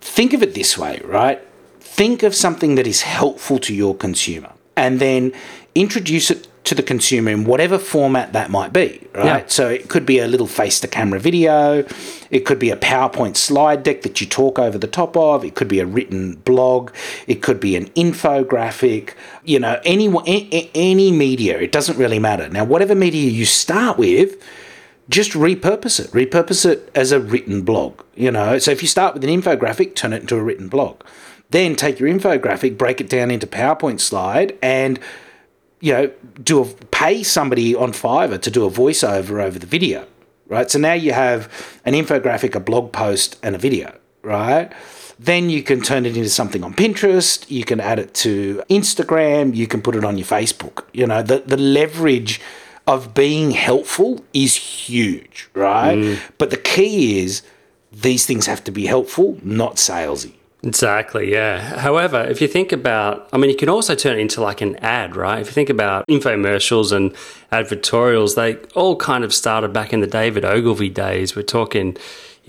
Think 0.00 0.32
of 0.32 0.42
it 0.42 0.54
this 0.54 0.78
way, 0.78 1.00
right? 1.04 1.40
Think 1.80 2.22
of 2.22 2.34
something 2.34 2.76
that 2.76 2.86
is 2.86 3.02
helpful 3.02 3.58
to 3.60 3.74
your 3.74 3.94
consumer 3.96 4.52
and 4.76 5.00
then 5.00 5.32
introduce 5.74 6.30
it 6.30 6.46
to 6.62 6.74
the 6.74 6.82
consumer 6.82 7.30
in 7.30 7.44
whatever 7.44 7.78
format 7.78 8.32
that 8.32 8.50
might 8.50 8.72
be, 8.72 9.06
right? 9.14 9.24
Yeah. 9.24 9.44
So 9.46 9.68
it 9.68 9.88
could 9.88 10.04
be 10.04 10.18
a 10.18 10.28
little 10.28 10.46
face 10.46 10.78
to 10.80 10.88
camera 10.88 11.18
video, 11.18 11.84
it 12.30 12.40
could 12.40 12.58
be 12.58 12.70
a 12.70 12.76
PowerPoint 12.76 13.36
slide 13.36 13.82
deck 13.82 14.02
that 14.02 14.20
you 14.20 14.26
talk 14.26 14.58
over 14.58 14.76
the 14.78 14.86
top 14.86 15.16
of, 15.16 15.44
it 15.44 15.54
could 15.54 15.68
be 15.68 15.80
a 15.80 15.86
written 15.86 16.36
blog, 16.36 16.92
it 17.26 17.42
could 17.42 17.60
be 17.60 17.76
an 17.76 17.86
infographic, 17.90 19.14
you 19.42 19.58
know, 19.58 19.80
any 19.84 20.06
any 20.74 21.10
media, 21.10 21.58
it 21.58 21.72
doesn't 21.72 21.98
really 21.98 22.18
matter. 22.18 22.48
Now, 22.48 22.64
whatever 22.64 22.94
media 22.94 23.30
you 23.30 23.46
start 23.46 23.96
with, 23.96 24.36
just 25.10 25.32
repurpose 25.32 26.00
it. 26.00 26.10
Repurpose 26.12 26.64
it 26.64 26.90
as 26.94 27.12
a 27.12 27.20
written 27.20 27.62
blog. 27.62 28.02
You 28.14 28.30
know, 28.30 28.58
so 28.58 28.70
if 28.70 28.80
you 28.80 28.88
start 28.88 29.14
with 29.14 29.24
an 29.24 29.30
infographic, 29.30 29.94
turn 29.94 30.12
it 30.12 30.22
into 30.22 30.36
a 30.36 30.42
written 30.42 30.68
blog. 30.68 31.02
Then 31.50 31.74
take 31.74 31.98
your 31.98 32.08
infographic, 32.08 32.78
break 32.78 33.00
it 33.00 33.08
down 33.08 33.30
into 33.30 33.46
PowerPoint 33.46 34.00
slide, 34.00 34.56
and 34.62 35.00
you 35.80 35.92
know, 35.92 36.12
do 36.42 36.62
a 36.62 36.66
pay 36.66 37.22
somebody 37.22 37.74
on 37.74 37.92
Fiverr 37.92 38.40
to 38.40 38.50
do 38.50 38.64
a 38.64 38.70
voiceover 38.70 39.42
over 39.42 39.58
the 39.58 39.66
video. 39.66 40.06
Right. 40.46 40.70
So 40.70 40.78
now 40.78 40.92
you 40.92 41.12
have 41.12 41.80
an 41.84 41.94
infographic, 41.94 42.54
a 42.54 42.60
blog 42.60 42.92
post, 42.92 43.38
and 43.42 43.54
a 43.54 43.58
video. 43.58 43.96
Right. 44.22 44.70
Then 45.18 45.50
you 45.50 45.62
can 45.62 45.80
turn 45.80 46.06
it 46.06 46.16
into 46.16 46.30
something 46.30 46.64
on 46.64 46.74
Pinterest. 46.74 47.48
You 47.50 47.64
can 47.64 47.78
add 47.80 47.98
it 47.98 48.14
to 48.14 48.62
Instagram. 48.68 49.54
You 49.54 49.66
can 49.66 49.82
put 49.82 49.94
it 49.94 50.04
on 50.04 50.18
your 50.18 50.26
Facebook. 50.26 50.84
You 50.92 51.06
know, 51.06 51.22
the 51.22 51.38
the 51.40 51.56
leverage 51.56 52.40
of 52.86 53.14
being 53.14 53.52
helpful 53.52 54.24
is 54.32 54.54
huge, 54.56 55.48
right? 55.54 55.96
Mm. 55.96 56.20
But 56.38 56.50
the 56.50 56.56
key 56.56 57.20
is 57.20 57.42
these 57.92 58.26
things 58.26 58.46
have 58.46 58.64
to 58.64 58.70
be 58.70 58.86
helpful, 58.86 59.38
not 59.42 59.76
salesy. 59.76 60.34
Exactly, 60.62 61.32
yeah. 61.32 61.78
However, 61.78 62.20
if 62.20 62.42
you 62.42 62.48
think 62.48 62.70
about, 62.70 63.28
I 63.32 63.38
mean, 63.38 63.48
you 63.50 63.56
can 63.56 63.70
also 63.70 63.94
turn 63.94 64.18
it 64.18 64.20
into 64.20 64.42
like 64.42 64.60
an 64.60 64.76
ad, 64.76 65.16
right? 65.16 65.40
If 65.40 65.46
you 65.46 65.52
think 65.52 65.70
about 65.70 66.06
infomercials 66.06 66.92
and 66.92 67.14
advertorials, 67.50 68.34
they 68.34 68.56
all 68.74 68.96
kind 68.96 69.24
of 69.24 69.32
started 69.32 69.72
back 69.72 69.92
in 69.94 70.00
the 70.00 70.06
David 70.06 70.44
Ogilvy 70.44 70.90
days. 70.90 71.34
We're 71.34 71.42
talking, 71.42 71.96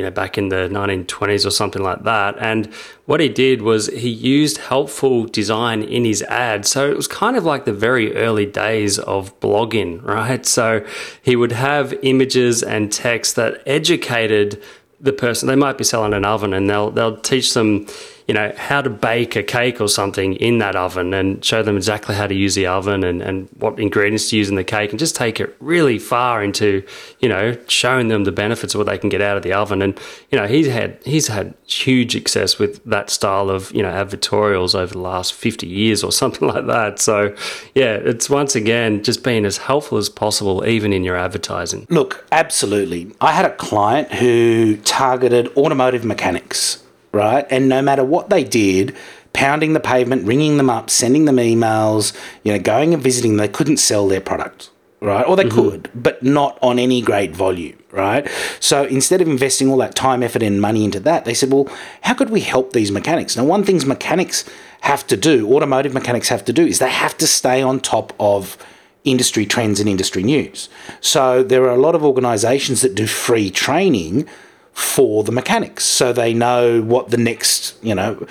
you 0.01 0.07
know, 0.07 0.11
back 0.11 0.35
in 0.35 0.49
the 0.49 0.67
1920s 0.67 1.45
or 1.45 1.51
something 1.51 1.83
like 1.83 2.03
that. 2.05 2.35
And 2.39 2.73
what 3.05 3.19
he 3.19 3.29
did 3.29 3.61
was 3.61 3.85
he 3.85 4.09
used 4.09 4.57
helpful 4.57 5.25
design 5.25 5.83
in 5.83 6.05
his 6.05 6.23
ad. 6.23 6.65
So 6.65 6.89
it 6.89 6.97
was 6.97 7.07
kind 7.07 7.37
of 7.37 7.45
like 7.45 7.65
the 7.65 7.73
very 7.73 8.15
early 8.15 8.47
days 8.47 8.97
of 8.97 9.39
blogging, 9.41 10.03
right? 10.03 10.43
So 10.43 10.83
he 11.21 11.35
would 11.35 11.51
have 11.51 11.93
images 12.01 12.63
and 12.63 12.91
text 12.91 13.35
that 13.35 13.61
educated 13.67 14.59
the 14.99 15.13
person. 15.13 15.47
They 15.47 15.55
might 15.55 15.77
be 15.77 15.83
selling 15.83 16.15
an 16.15 16.25
oven 16.25 16.51
and 16.51 16.67
they'll 16.67 16.89
they'll 16.89 17.17
teach 17.17 17.53
them 17.53 17.85
you 18.31 18.35
know, 18.35 18.53
how 18.55 18.81
to 18.81 18.89
bake 18.89 19.35
a 19.35 19.43
cake 19.43 19.81
or 19.81 19.89
something 19.89 20.35
in 20.35 20.59
that 20.59 20.73
oven 20.73 21.13
and 21.13 21.43
show 21.43 21.61
them 21.61 21.75
exactly 21.75 22.15
how 22.15 22.25
to 22.25 22.33
use 22.33 22.55
the 22.55 22.65
oven 22.65 23.03
and, 23.03 23.21
and 23.21 23.49
what 23.59 23.77
ingredients 23.77 24.29
to 24.29 24.37
use 24.37 24.47
in 24.47 24.55
the 24.55 24.63
cake 24.63 24.91
and 24.91 24.99
just 24.99 25.17
take 25.17 25.41
it 25.41 25.53
really 25.59 25.99
far 25.99 26.41
into, 26.41 26.81
you 27.19 27.27
know, 27.27 27.57
showing 27.67 28.07
them 28.07 28.23
the 28.23 28.31
benefits 28.31 28.73
of 28.73 28.79
what 28.79 28.87
they 28.87 28.97
can 28.97 29.09
get 29.09 29.19
out 29.19 29.35
of 29.35 29.43
the 29.43 29.51
oven. 29.51 29.81
And, 29.81 29.99
you 30.31 30.37
know, 30.37 30.47
he's 30.47 30.67
had 30.67 30.97
he's 31.03 31.27
had 31.27 31.53
huge 31.67 32.13
success 32.13 32.57
with 32.57 32.81
that 32.85 33.09
style 33.09 33.49
of, 33.49 33.69
you 33.73 33.83
know, 33.83 33.91
advertorials 33.91 34.75
over 34.75 34.93
the 34.93 35.01
last 35.01 35.33
50 35.33 35.67
years 35.67 36.01
or 36.01 36.11
something 36.21 36.47
like 36.47 36.67
that. 36.67 36.99
So, 36.99 37.35
yeah, 37.75 37.95
it's 37.95 38.29
once 38.29 38.55
again 38.55 39.03
just 39.03 39.25
being 39.25 39.43
as 39.43 39.57
helpful 39.57 39.97
as 39.97 40.07
possible, 40.07 40.65
even 40.65 40.93
in 40.93 41.03
your 41.03 41.17
advertising. 41.17 41.85
Look, 41.89 42.25
absolutely. 42.31 43.11
I 43.19 43.33
had 43.33 43.43
a 43.43 43.53
client 43.57 44.13
who 44.13 44.77
targeted 44.77 45.49
automotive 45.57 46.05
mechanics 46.05 46.81
right? 47.11 47.45
And 47.49 47.67
no 47.69 47.81
matter 47.81 48.03
what 48.03 48.29
they 48.29 48.43
did, 48.43 48.95
pounding 49.33 49.73
the 49.73 49.79
pavement, 49.79 50.25
ringing 50.25 50.57
them 50.57 50.69
up, 50.69 50.89
sending 50.89 51.25
them 51.25 51.37
emails, 51.37 52.15
you 52.43 52.51
know, 52.51 52.59
going 52.59 52.93
and 52.93 53.01
visiting. 53.01 53.37
They 53.37 53.47
couldn't 53.47 53.77
sell 53.77 54.07
their 54.07 54.21
product, 54.21 54.69
right? 54.99 55.25
Or 55.25 55.35
they 55.35 55.45
mm-hmm. 55.45 55.69
could, 55.69 55.89
but 55.95 56.21
not 56.23 56.57
on 56.61 56.79
any 56.79 57.01
great 57.01 57.35
volume, 57.35 57.77
right? 57.91 58.27
So 58.59 58.83
instead 58.83 59.21
of 59.21 59.27
investing 59.27 59.69
all 59.69 59.77
that 59.77 59.95
time, 59.95 60.23
effort, 60.23 60.43
and 60.43 60.61
money 60.61 60.83
into 60.83 60.99
that, 61.01 61.25
they 61.25 61.33
said, 61.33 61.51
well, 61.51 61.67
how 62.01 62.13
could 62.13 62.29
we 62.29 62.41
help 62.41 62.73
these 62.73 62.91
mechanics? 62.91 63.37
Now, 63.37 63.45
one 63.45 63.63
things 63.63 63.85
mechanics 63.85 64.43
have 64.81 65.05
to 65.07 65.17
do, 65.17 65.53
automotive 65.53 65.93
mechanics 65.93 66.29
have 66.29 66.43
to 66.45 66.53
do, 66.53 66.65
is 66.65 66.79
they 66.79 66.89
have 66.89 67.17
to 67.19 67.27
stay 67.27 67.61
on 67.61 67.79
top 67.79 68.13
of 68.19 68.57
industry 69.03 69.45
trends 69.45 69.79
and 69.79 69.89
industry 69.89 70.23
news. 70.23 70.69
So 70.99 71.41
there 71.41 71.63
are 71.63 71.71
a 71.71 71.77
lot 71.77 71.95
of 71.95 72.03
organizations 72.03 72.81
that 72.81 72.93
do 72.93 73.07
free 73.07 73.49
training 73.49 74.27
for 74.73 75.23
the 75.23 75.31
mechanics 75.31 75.83
so 75.83 76.13
they 76.13 76.33
know 76.33 76.81
what 76.81 77.09
the 77.09 77.17
next 77.17 77.75
you 77.83 77.93
know 77.93 78.25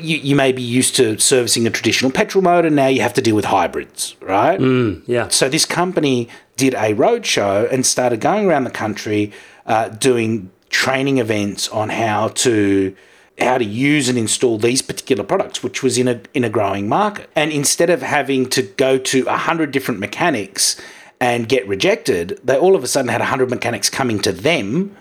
you, 0.00 0.16
you 0.18 0.36
may 0.36 0.52
be 0.52 0.62
used 0.62 0.94
to 0.96 1.18
servicing 1.18 1.66
a 1.66 1.70
traditional 1.70 2.10
petrol 2.12 2.42
motor 2.42 2.70
now 2.70 2.86
you 2.86 3.00
have 3.02 3.12
to 3.12 3.20
deal 3.20 3.34
with 3.34 3.44
hybrids 3.46 4.14
right 4.20 4.60
Mm, 4.60 5.02
yeah. 5.06 5.28
so 5.28 5.48
this 5.48 5.64
company 5.66 6.28
did 6.56 6.74
a 6.74 6.94
roadshow 6.94 7.70
and 7.72 7.84
started 7.84 8.20
going 8.20 8.46
around 8.46 8.64
the 8.64 8.70
country 8.70 9.32
uh, 9.66 9.88
doing 9.88 10.50
training 10.68 11.18
events 11.18 11.68
on 11.68 11.88
how 11.88 12.28
to 12.28 12.94
how 13.38 13.56
to 13.58 13.64
use 13.64 14.08
and 14.08 14.18
install 14.18 14.58
these 14.58 14.82
particular 14.82 15.24
products, 15.24 15.62
which 15.62 15.82
was 15.82 15.96
in 15.96 16.06
a 16.08 16.20
in 16.34 16.44
a 16.44 16.50
growing 16.50 16.88
market. 16.88 17.28
And 17.34 17.50
instead 17.50 17.88
of 17.88 18.02
having 18.02 18.48
to 18.50 18.62
go 18.62 18.98
to 18.98 19.24
a 19.26 19.36
hundred 19.36 19.70
different 19.72 19.98
mechanics 19.98 20.78
and 21.20 21.48
get 21.48 21.66
rejected, 21.66 22.38
they 22.44 22.56
all 22.56 22.76
of 22.76 22.84
a 22.84 22.86
sudden 22.86 23.08
had 23.08 23.20
a 23.22 23.24
hundred 23.26 23.48
mechanics 23.50 23.88
coming 23.88 24.20
to 24.20 24.32
them 24.32 24.94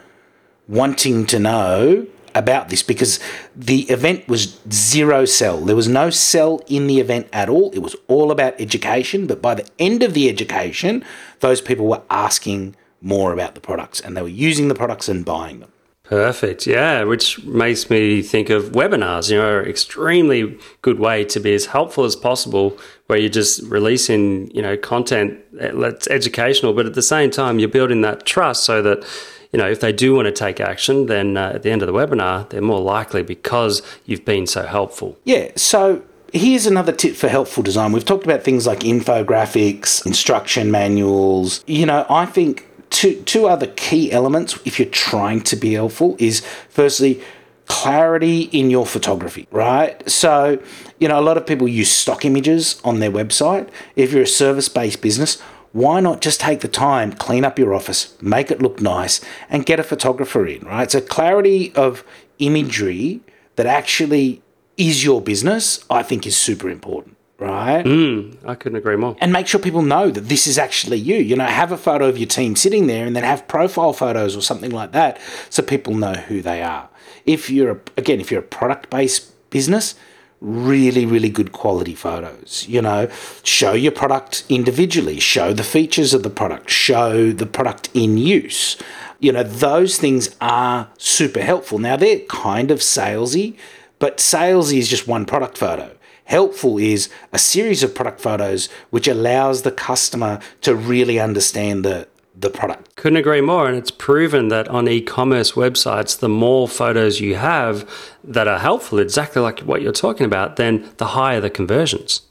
wanting 0.69 1.25
to 1.25 1.39
know 1.39 2.07
about 2.35 2.69
this 2.69 2.83
because 2.83 3.19
the 3.55 3.81
event 3.89 4.27
was 4.27 4.61
zero 4.71 5.25
sell. 5.25 5.59
There 5.59 5.75
was 5.75 5.87
no 5.87 6.09
sell 6.09 6.61
in 6.67 6.87
the 6.87 6.99
event 6.99 7.27
at 7.33 7.49
all. 7.49 7.71
It 7.71 7.79
was 7.79 7.95
all 8.07 8.31
about 8.31 8.59
education. 8.61 9.27
But 9.27 9.41
by 9.41 9.55
the 9.55 9.67
end 9.79 10.03
of 10.03 10.13
the 10.13 10.29
education, 10.29 11.03
those 11.39 11.59
people 11.59 11.87
were 11.87 12.03
asking 12.09 12.75
more 13.01 13.33
about 13.33 13.55
the 13.55 13.61
products 13.61 13.99
and 13.99 14.15
they 14.15 14.21
were 14.21 14.27
using 14.27 14.67
the 14.67 14.75
products 14.75 15.09
and 15.09 15.25
buying 15.25 15.59
them. 15.59 15.71
Perfect. 16.03 16.65
Yeah, 16.65 17.03
which 17.03 17.43
makes 17.43 17.89
me 17.89 18.23
think 18.23 18.49
of 18.49 18.71
webinars, 18.71 19.29
you 19.29 19.37
know, 19.37 19.59
extremely 19.59 20.57
good 20.81 20.97
way 20.97 21.23
to 21.25 21.39
be 21.39 21.53
as 21.53 21.67
helpful 21.67 22.03
as 22.03 22.15
possible 22.15 22.75
where 23.05 23.19
you're 23.19 23.29
just 23.29 23.61
releasing, 23.63 24.49
you 24.49 24.61
know, 24.63 24.75
content 24.75 25.39
that's 25.51 26.07
educational, 26.07 26.73
but 26.73 26.87
at 26.87 26.95
the 26.95 27.03
same 27.03 27.29
time 27.29 27.59
you're 27.59 27.69
building 27.69 28.01
that 28.01 28.25
trust 28.25 28.63
so 28.63 28.81
that 28.81 29.05
you 29.51 29.57
know, 29.57 29.69
if 29.69 29.79
they 29.79 29.91
do 29.91 30.13
want 30.15 30.27
to 30.27 30.31
take 30.31 30.59
action, 30.59 31.07
then 31.07 31.37
uh, 31.37 31.53
at 31.55 31.63
the 31.63 31.71
end 31.71 31.81
of 31.81 31.87
the 31.87 31.93
webinar, 31.93 32.47
they're 32.49 32.61
more 32.61 32.81
likely 32.81 33.23
because 33.23 33.81
you've 34.05 34.25
been 34.25 34.45
so 34.45 34.63
helpful. 34.63 35.17
Yeah. 35.23 35.51
So 35.55 36.03
here's 36.33 36.65
another 36.65 36.91
tip 36.91 37.15
for 37.15 37.27
helpful 37.27 37.63
design. 37.63 37.91
We've 37.91 38.05
talked 38.05 38.25
about 38.25 38.43
things 38.43 38.67
like 38.67 38.79
infographics, 38.81 40.05
instruction 40.05 40.69
manuals. 40.69 41.63
You 41.65 41.85
know, 41.87 42.05
I 42.09 42.25
think 42.25 42.67
two 42.89 43.21
two 43.23 43.47
other 43.47 43.67
key 43.67 44.11
elements 44.11 44.57
if 44.65 44.79
you're 44.79 44.89
trying 44.89 45.41
to 45.41 45.55
be 45.55 45.73
helpful 45.73 46.15
is 46.19 46.45
firstly 46.69 47.21
clarity 47.69 48.41
in 48.51 48.71
your 48.71 48.85
photography, 48.85 49.47
right? 49.51 50.09
So, 50.09 50.59
you 50.99 51.07
know, 51.07 51.19
a 51.19 51.21
lot 51.21 51.37
of 51.37 51.45
people 51.45 51.67
use 51.67 51.91
stock 51.91 52.25
images 52.25 52.81
on 52.83 52.99
their 52.99 53.11
website. 53.11 53.69
If 53.95 54.11
you're 54.11 54.23
a 54.23 54.27
service-based 54.27 55.03
business, 55.03 55.39
why 55.71 55.99
not 55.99 56.21
just 56.21 56.39
take 56.39 56.61
the 56.61 56.67
time, 56.67 57.13
clean 57.13 57.45
up 57.45 57.59
your 57.59 57.73
office, 57.73 58.15
make 58.21 58.49
it 58.51 58.61
look 58.61 58.81
nice, 58.81 59.21
and 59.49 59.65
get 59.65 59.79
a 59.79 59.83
photographer 59.83 60.45
in, 60.45 60.61
right? 60.65 60.89
So, 60.89 61.01
clarity 61.01 61.73
of 61.75 62.03
imagery 62.39 63.21
that 63.55 63.65
actually 63.65 64.41
is 64.77 65.03
your 65.03 65.21
business, 65.21 65.83
I 65.89 66.03
think 66.03 66.25
is 66.25 66.37
super 66.37 66.69
important, 66.69 67.17
right? 67.37 67.85
Mm, 67.85 68.37
I 68.45 68.55
couldn't 68.55 68.77
agree 68.77 68.95
more. 68.95 69.15
And 69.19 69.33
make 69.33 69.45
sure 69.47 69.59
people 69.59 69.81
know 69.81 70.09
that 70.09 70.21
this 70.21 70.47
is 70.47 70.57
actually 70.57 70.97
you. 70.97 71.17
You 71.17 71.35
know, 71.35 71.45
have 71.45 71.71
a 71.71 71.77
photo 71.77 72.07
of 72.07 72.17
your 72.17 72.27
team 72.27 72.55
sitting 72.55 72.87
there 72.87 73.05
and 73.05 73.15
then 73.15 73.23
have 73.23 73.47
profile 73.47 73.93
photos 73.93 74.35
or 74.35 74.41
something 74.41 74.71
like 74.71 74.93
that 74.93 75.19
so 75.49 75.61
people 75.61 75.93
know 75.93 76.13
who 76.13 76.41
they 76.41 76.63
are. 76.63 76.89
If 77.25 77.49
you're, 77.49 77.71
a, 77.71 77.79
again, 77.97 78.21
if 78.21 78.31
you're 78.31 78.39
a 78.39 78.43
product 78.43 78.89
based 78.89 79.49
business, 79.49 79.95
really, 80.41 81.05
really 81.05 81.29
good 81.29 81.51
quality 81.51 81.95
photos. 81.95 82.65
You 82.67 82.81
know, 82.81 83.09
show 83.43 83.73
your 83.73 83.91
product 83.91 84.43
individually, 84.49 85.19
show 85.19 85.53
the 85.53 85.63
features 85.63 86.13
of 86.13 86.23
the 86.23 86.29
product, 86.29 86.69
show 86.69 87.31
the 87.31 87.45
product 87.45 87.89
in 87.93 88.17
use. 88.17 88.77
You 89.19 89.33
know, 89.33 89.43
those 89.43 89.97
things 89.97 90.35
are 90.39 90.89
super 90.97 91.41
helpful. 91.41 91.79
Now, 91.79 91.97
they're 91.97 92.19
kind 92.19 92.71
of 92.71 92.79
salesy, 92.79 93.57
but 93.99 94.17
salesy 94.17 94.77
is 94.77 94.87
just 94.87 95.07
one 95.07 95.25
product 95.25 95.57
photo. 95.57 95.95
Helpful 96.23 96.77
is 96.77 97.09
a 97.33 97.39
series 97.39 97.83
of 97.83 97.95
product 97.95 98.21
photos 98.21 98.69
which 98.91 99.07
allows 99.07 99.63
the 99.63 99.71
customer 99.71 100.39
to 100.61 100.75
really 100.75 101.19
understand 101.19 101.83
the, 101.83 102.07
the 102.41 102.49
product. 102.49 102.95
Couldn't 102.95 103.17
agree 103.17 103.41
more. 103.41 103.67
And 103.67 103.77
it's 103.77 103.91
proven 103.91 104.47
that 104.49 104.67
on 104.69 104.87
e 104.87 105.01
commerce 105.01 105.53
websites, 105.53 106.19
the 106.19 106.29
more 106.29 106.67
photos 106.67 107.19
you 107.19 107.35
have 107.35 107.89
that 108.23 108.47
are 108.47 108.59
helpful, 108.59 108.99
exactly 108.99 109.41
like 109.41 109.59
what 109.61 109.81
you're 109.81 109.91
talking 109.91 110.25
about, 110.25 110.55
then 110.55 110.89
the 110.97 111.07
higher 111.07 111.41
the 111.41 111.49
conversions. 111.49 112.21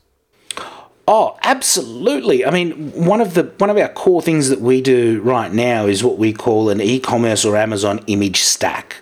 Oh, 1.06 1.38
absolutely. 1.42 2.44
I 2.44 2.50
mean, 2.50 2.92
one 2.92 3.20
of 3.20 3.34
the 3.34 3.44
one 3.58 3.70
of 3.70 3.78
our 3.78 3.88
core 3.88 4.20
things 4.20 4.48
that 4.48 4.60
we 4.60 4.82
do 4.82 5.20
right 5.22 5.52
now 5.52 5.86
is 5.86 6.04
what 6.04 6.18
we 6.18 6.32
call 6.32 6.68
an 6.68 6.80
e-commerce 6.80 7.44
or 7.44 7.56
Amazon 7.56 8.00
image 8.06 8.42
stack. 8.42 8.96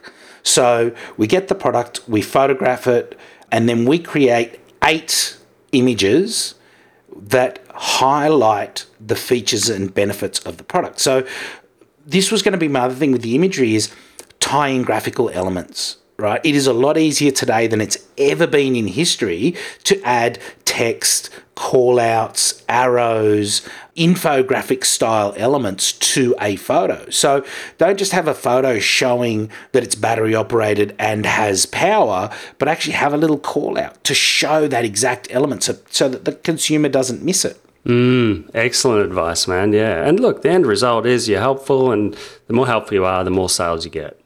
So, 0.44 0.94
we 1.16 1.26
get 1.26 1.48
the 1.48 1.56
product, 1.56 2.08
we 2.08 2.22
photograph 2.22 2.86
it, 2.86 3.18
and 3.50 3.68
then 3.68 3.84
we 3.84 3.98
create 3.98 4.60
eight 4.84 5.36
images 5.72 6.54
that 7.26 7.64
highlight 7.74 8.86
the 9.00 9.16
features 9.16 9.68
and 9.68 9.92
benefits 9.92 10.38
of 10.40 10.56
the 10.56 10.64
product. 10.64 11.00
So, 11.00 11.26
this 12.06 12.30
was 12.30 12.42
going 12.42 12.52
to 12.52 12.58
be 12.58 12.68
my 12.68 12.80
other 12.80 12.94
thing 12.94 13.10
with 13.10 13.22
the 13.22 13.34
imagery 13.34 13.74
is 13.74 13.92
tying 14.38 14.82
graphical 14.82 15.28
elements 15.30 15.96
right? 16.18 16.40
It 16.44 16.54
is 16.54 16.66
a 16.66 16.72
lot 16.72 16.96
easier 16.96 17.30
today 17.30 17.66
than 17.66 17.80
it's 17.80 17.98
ever 18.18 18.46
been 18.46 18.76
in 18.76 18.86
history 18.86 19.54
to 19.84 20.00
add 20.02 20.38
text, 20.76 21.30
call 21.54 21.98
outs, 21.98 22.62
arrows, 22.68 23.66
infographic 23.96 24.84
style 24.84 25.32
elements 25.38 25.92
to 25.92 26.34
a 26.38 26.56
photo. 26.56 27.08
So 27.08 27.46
don't 27.78 27.98
just 27.98 28.12
have 28.12 28.28
a 28.28 28.34
photo 28.34 28.78
showing 28.78 29.50
that 29.72 29.82
it's 29.82 29.94
battery 29.94 30.34
operated 30.34 30.94
and 30.98 31.24
has 31.24 31.64
power, 31.64 32.28
but 32.58 32.68
actually 32.68 32.92
have 32.92 33.14
a 33.14 33.16
little 33.16 33.38
call 33.38 33.78
out 33.78 34.04
to 34.04 34.12
show 34.12 34.68
that 34.68 34.84
exact 34.84 35.28
element 35.30 35.62
so, 35.62 35.78
so 35.88 36.10
that 36.10 36.26
the 36.26 36.32
consumer 36.32 36.90
doesn't 36.90 37.22
miss 37.22 37.46
it. 37.46 37.58
Mm, 37.86 38.50
excellent 38.52 39.06
advice, 39.06 39.48
man. 39.48 39.72
Yeah. 39.72 40.06
And 40.06 40.20
look, 40.20 40.42
the 40.42 40.50
end 40.50 40.66
result 40.66 41.06
is 41.06 41.26
you're 41.26 41.40
helpful, 41.40 41.90
and 41.90 42.14
the 42.48 42.52
more 42.52 42.66
helpful 42.66 42.94
you 42.94 43.06
are, 43.06 43.24
the 43.24 43.30
more 43.30 43.48
sales 43.48 43.86
you 43.86 43.90
get. 43.90 44.20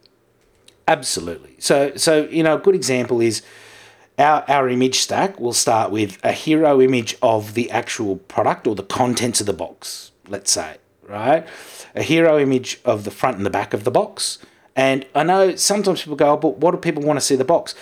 Absolutely. 0.89 1.55
So, 1.61 1.93
so 1.95 2.25
you 2.25 2.43
know, 2.43 2.57
a 2.57 2.59
good 2.59 2.75
example 2.75 3.21
is 3.21 3.43
our, 4.21 4.45
our 4.49 4.69
image 4.69 5.01
stack 5.01 5.41
will 5.41 5.53
start 5.53 5.91
with 5.91 6.19
a 6.23 6.33
hero 6.33 6.81
image 6.81 7.17
of 7.23 7.55
the 7.55 7.71
actual 7.71 8.17
product 8.17 8.67
or 8.67 8.75
the 8.75 8.83
contents 8.83 9.41
of 9.41 9.47
the 9.47 9.53
box, 9.53 10.13
let's 10.29 10.53
say, 10.53 10.77
right? 11.09 11.47
A 11.95 12.03
hero 12.03 12.39
image 12.39 12.81
of 12.85 13.05
the 13.05 13.11
front 13.11 13.39
and 13.39 13.47
the 13.47 13.51
back 13.51 13.75
of 13.75 13.85
the 13.85 13.91
box. 13.91 14.39
And 14.77 15.07
I 15.15 15.25
know 15.25 15.57
sometimes 15.57 16.03
people 16.03 16.17
go, 16.17 16.33
oh, 16.33 16.37
but 16.37 16.59
what 16.59 16.73
do 16.73 16.77
people 16.77 17.03
want 17.03 17.19
to 17.19 17.25
see 17.25 17.35
the 17.35 17.45
box? 17.45 17.75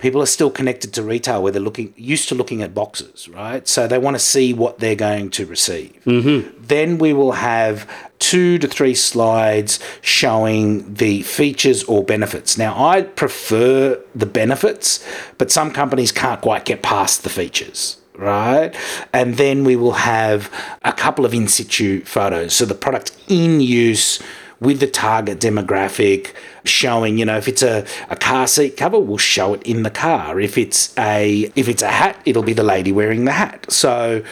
People 0.00 0.22
are 0.22 0.26
still 0.26 0.50
connected 0.50 0.92
to 0.94 1.02
retail 1.02 1.42
where 1.42 1.52
they're 1.52 1.60
looking 1.62 1.92
used 1.96 2.28
to 2.30 2.34
looking 2.34 2.62
at 2.62 2.74
boxes, 2.74 3.28
right? 3.28 3.66
So 3.68 3.86
they 3.86 3.98
want 3.98 4.16
to 4.16 4.20
see 4.20 4.52
what 4.52 4.78
they're 4.78 4.94
going 4.94 5.30
to 5.30 5.46
receive. 5.46 5.92
Mm-hmm. 6.04 6.64
Then 6.64 6.98
we 6.98 7.12
will 7.12 7.32
have 7.32 7.90
two 8.18 8.58
to 8.58 8.68
three 8.68 8.94
slides 8.94 9.80
showing 10.00 10.94
the 10.94 11.22
features 11.22 11.84
or 11.84 12.04
benefits. 12.04 12.56
Now, 12.56 12.86
I 12.86 13.02
prefer 13.02 14.00
the 14.14 14.26
benefits, 14.26 15.04
but 15.38 15.50
some 15.50 15.72
companies 15.72 16.12
can't 16.12 16.40
quite 16.40 16.64
get 16.64 16.82
past 16.82 17.22
the 17.22 17.30
features 17.30 17.96
right? 18.20 18.76
And 19.14 19.36
then 19.36 19.64
we 19.64 19.76
will 19.76 19.92
have 19.92 20.52
a 20.82 20.92
couple 20.92 21.24
of 21.24 21.32
in 21.32 21.48
situ 21.48 22.04
photos. 22.04 22.52
So 22.54 22.66
the 22.66 22.74
product 22.74 23.16
in 23.28 23.60
use 23.60 24.20
with 24.60 24.80
the 24.80 24.86
target 24.86 25.38
demographic 25.38 26.34
showing 26.64 27.18
you 27.18 27.24
know 27.24 27.36
if 27.36 27.48
it's 27.48 27.62
a, 27.62 27.86
a 28.08 28.16
car 28.16 28.46
seat 28.46 28.76
cover 28.76 28.98
we'll 28.98 29.16
show 29.16 29.54
it 29.54 29.62
in 29.62 29.82
the 29.82 29.90
car 29.90 30.38
if 30.38 30.58
it's 30.58 30.96
a 30.98 31.50
if 31.56 31.68
it's 31.68 31.82
a 31.82 31.88
hat 31.88 32.20
it'll 32.24 32.42
be 32.42 32.52
the 32.52 32.62
lady 32.62 32.92
wearing 32.92 33.24
the 33.24 33.32
hat 33.32 33.70
so 33.70 34.22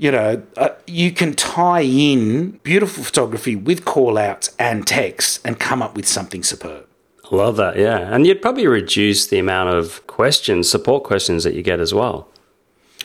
you 0.00 0.10
know, 0.10 0.42
uh, 0.56 0.70
you 0.86 1.12
can 1.12 1.34
tie 1.34 1.82
in 1.82 2.52
beautiful 2.62 3.04
photography 3.04 3.54
with 3.54 3.84
call 3.84 4.16
outs 4.16 4.56
and 4.58 4.86
text 4.86 5.40
and 5.44 5.60
come 5.60 5.82
up 5.82 5.94
with 5.94 6.08
something 6.08 6.42
superb. 6.42 6.86
I 7.30 7.36
love 7.36 7.56
that, 7.58 7.76
yeah. 7.76 7.98
And 7.98 8.26
you'd 8.26 8.40
probably 8.40 8.66
reduce 8.66 9.26
the 9.26 9.38
amount 9.38 9.74
of 9.74 10.06
questions, 10.06 10.70
support 10.70 11.04
questions 11.04 11.44
that 11.44 11.52
you 11.52 11.62
get 11.62 11.80
as 11.80 11.92
well. 11.92 12.28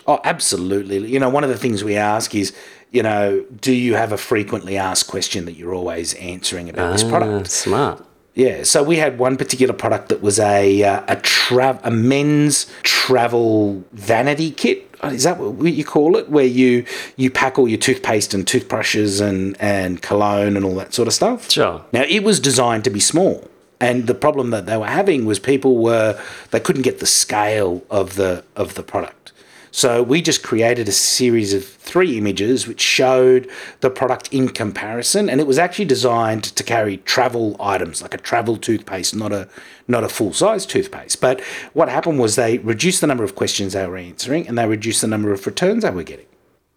Oh, 0.08 0.22
absolutely. 0.24 1.06
You 1.12 1.20
know, 1.20 1.28
one 1.28 1.44
of 1.44 1.50
the 1.50 1.58
things 1.58 1.84
we 1.84 1.98
ask 1.98 2.34
is, 2.34 2.56
you 2.96 3.04
know, 3.04 3.44
do 3.62 3.74
you 3.74 3.96
have 3.96 4.12
a 4.12 4.18
frequently 4.18 4.78
asked 4.78 5.08
question 5.08 5.46
that 5.46 5.56
you're 5.58 5.74
always 5.76 6.14
answering 6.16 6.70
about 6.70 6.94
this 6.94 7.04
Ah, 7.04 7.10
product? 7.10 7.48
smart. 7.52 8.04
Yeah, 8.34 8.64
so 8.64 8.84
we 8.84 8.98
had 8.98 9.18
one 9.18 9.38
particular 9.38 9.74
product 9.74 10.10
that 10.10 10.22
was 10.22 10.40
a 10.40 10.84
uh, 10.84 11.02
a 11.08 11.16
tra- 11.18 11.80
a 11.84 11.92
men's 11.92 12.66
travel 12.84 13.84
vanity 13.94 14.52
kit. 14.52 14.80
Is 15.04 15.24
that 15.24 15.38
what 15.40 15.72
you 15.74 15.86
call 15.86 16.18
it? 16.18 16.30
Where 16.30 16.46
you 16.62 16.86
you 17.16 17.30
pack 17.30 17.58
all 17.60 17.68
your 17.70 17.78
toothpaste 17.88 18.34
and 18.34 18.46
toothbrushes 18.46 19.22
and 19.22 19.56
and 19.62 20.02
cologne 20.02 20.58
and 20.58 20.66
all 20.66 20.76
that 20.76 20.94
sort 20.94 21.08
of 21.08 21.14
stuff. 21.14 21.50
Sure. 21.52 21.82
Now 21.94 22.04
it 22.10 22.24
was 22.24 22.40
designed 22.42 22.84
to 22.86 22.90
be 22.90 23.00
small, 23.00 23.48
and 23.80 24.08
the 24.08 24.16
problem 24.26 24.50
that 24.50 24.66
they 24.66 24.78
were 24.78 24.88
having 25.02 25.26
was 25.26 25.40
people 25.40 25.78
were 25.78 26.20
they 26.52 26.60
couldn't 26.60 26.82
get 26.82 27.00
the 27.00 27.06
scale 27.24 27.84
of 27.90 28.16
the 28.16 28.44
of 28.58 28.74
the 28.76 28.84
product. 28.84 29.32
So 29.76 30.02
we 30.02 30.22
just 30.22 30.42
created 30.42 30.88
a 30.88 30.94
series 30.94 31.54
of 31.54 31.66
three 31.66 32.18
images 32.18 32.66
which 32.66 32.80
showed 32.80 33.50
the 33.82 33.90
product 33.90 34.34
in 34.34 34.48
comparison, 34.48 35.30
and 35.30 35.42
it 35.42 35.48
was 35.48 35.58
actually 35.58 35.84
designed 35.84 36.46
to 36.46 36.64
carry 36.64 37.00
travel 37.00 37.58
items 37.60 38.02
like 38.02 38.14
a 38.14 38.18
travel 38.18 38.56
toothpaste, 38.56 39.14
not 39.14 39.34
a 39.34 39.50
not 39.86 40.06
a 40.06 40.08
full 40.08 40.32
size 40.32 40.66
toothpaste. 40.66 41.20
But 41.20 41.42
what 41.74 41.90
happened 41.90 42.20
was 42.20 42.38
they 42.38 42.60
reduced 42.60 43.02
the 43.02 43.08
number 43.08 43.26
of 43.26 43.36
questions 43.36 43.74
they 43.74 43.86
were 43.86 43.98
answering, 43.98 44.48
and 44.48 44.58
they 44.58 44.66
reduced 44.66 45.02
the 45.02 45.08
number 45.08 45.34
of 45.34 45.46
returns 45.46 45.84
they 45.84 45.90
were 45.90 46.04
getting. 46.04 46.28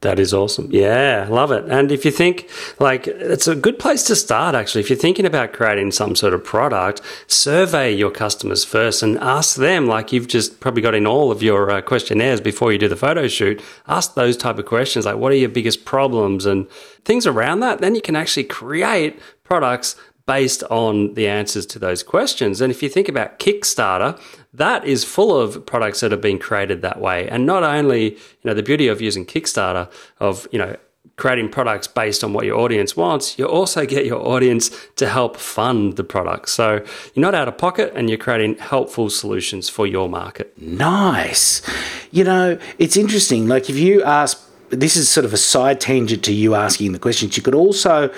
That 0.03 0.21
is 0.21 0.33
awesome. 0.33 0.69
Yeah, 0.71 1.27
love 1.29 1.51
it. 1.51 1.65
And 1.69 1.91
if 1.91 2.05
you 2.05 2.13
think, 2.13 2.49
like, 2.79 3.09
it's 3.09 3.49
a 3.49 3.57
good 3.57 3.81
place 3.81 4.05
to 4.05 4.15
start, 4.15 4.55
actually. 4.55 4.83
If 4.83 4.91
you're 4.91 4.99
thinking 4.99 5.27
about 5.27 5.53
creating 5.53 5.91
some 5.91 6.15
sort 6.15 6.35
of 6.35 6.45
product, 6.45 7.01
survey 7.27 7.93
your 7.93 8.13
customers 8.13 8.65
first 8.65 9.03
and 9.03 9.19
ask 9.19 9.57
them, 9.57 9.89
like 9.89 10.13
you've 10.13 10.29
just 10.29 10.61
probably 10.61 10.83
got 10.83 10.95
in 10.95 11.05
all 11.05 11.33
of 11.33 11.43
your 11.43 11.69
uh, 11.69 11.83
questionnaires 11.83 12.41
before 12.41 12.73
you 12.73 12.79
do 12.79 12.87
the 12.87 12.95
photo 12.95 13.27
shoot, 13.27 13.61
ask 13.89 14.15
those 14.15 14.37
type 14.37 14.59
of 14.59 14.67
questions, 14.67 15.05
like, 15.05 15.17
what 15.17 15.33
are 15.33 15.37
your 15.37 15.49
biggest 15.49 15.85
problems 15.85 16.47
and 16.47 16.71
things 17.05 17.27
around 17.27 17.59
that. 17.61 17.81
Then 17.81 17.97
you 17.97 18.01
can 18.01 18.15
actually 18.15 18.45
create 18.45 19.19
products 19.43 19.97
based 20.27 20.63
on 20.65 21.15
the 21.15 21.27
answers 21.27 21.65
to 21.65 21.79
those 21.79 22.03
questions. 22.05 22.61
And 22.61 22.71
if 22.71 22.83
you 22.83 22.89
think 22.89 23.09
about 23.09 23.39
Kickstarter, 23.41 24.21
that 24.55 24.85
is 24.85 25.05
full 25.05 25.37
of 25.39 25.65
products 25.67 26.01
that 26.01 26.11
have 26.11 26.21
been 26.21 26.39
created 26.39 26.83
that 26.83 27.01
way. 27.01 27.29
And 27.29 27.47
not 27.47 27.63
only, 27.63 28.15
you 28.15 28.45
know, 28.45 28.55
the 28.55 28.63
beauty 28.63 28.89
of 28.89 29.01
using 29.01 29.27
Kickstarter 29.27 29.91
of, 30.21 30.49
you 30.51 30.59
know, 30.59 30.77
creating 31.17 31.49
products 31.49 31.89
based 31.89 32.23
on 32.23 32.33
what 32.33 32.45
your 32.45 32.57
audience 32.59 32.97
wants, 32.97 33.39
you 33.39 33.45
also 33.45 33.85
get 33.85 34.07
your 34.07 34.25
audience 34.27 34.71
to 34.97 35.09
help 35.09 35.37
fund 35.37 35.97
the 35.97 36.05
product. 36.05 36.49
So 36.49 36.85
you're 37.15 37.23
not 37.23 37.35
out 37.35 37.49
of 37.49 37.59
pocket 37.59 37.93
and 37.95 38.09
you're 38.09 38.19
creating 38.19 38.57
helpful 38.59 39.11
solutions 39.11 39.69
for 39.69 39.87
your 39.87 40.09
market. 40.09 40.57
Nice. 40.61 41.61
You 42.13 42.25
know, 42.25 42.59
it's 42.79 42.97
interesting. 42.97 43.49
Like, 43.49 43.69
if 43.69 43.77
you 43.77 44.03
ask, 44.03 44.41
this 44.71 44.97
is 44.97 45.09
sort 45.09 45.25
of 45.25 45.33
a 45.33 45.39
side 45.39 45.81
tangent 45.81 46.25
to 46.25 46.33
you 46.33 46.55
asking 46.55 46.93
the 46.93 46.99
questions, 46.99 47.37
you 47.37 47.43
could 47.43 47.55
also 47.55 48.11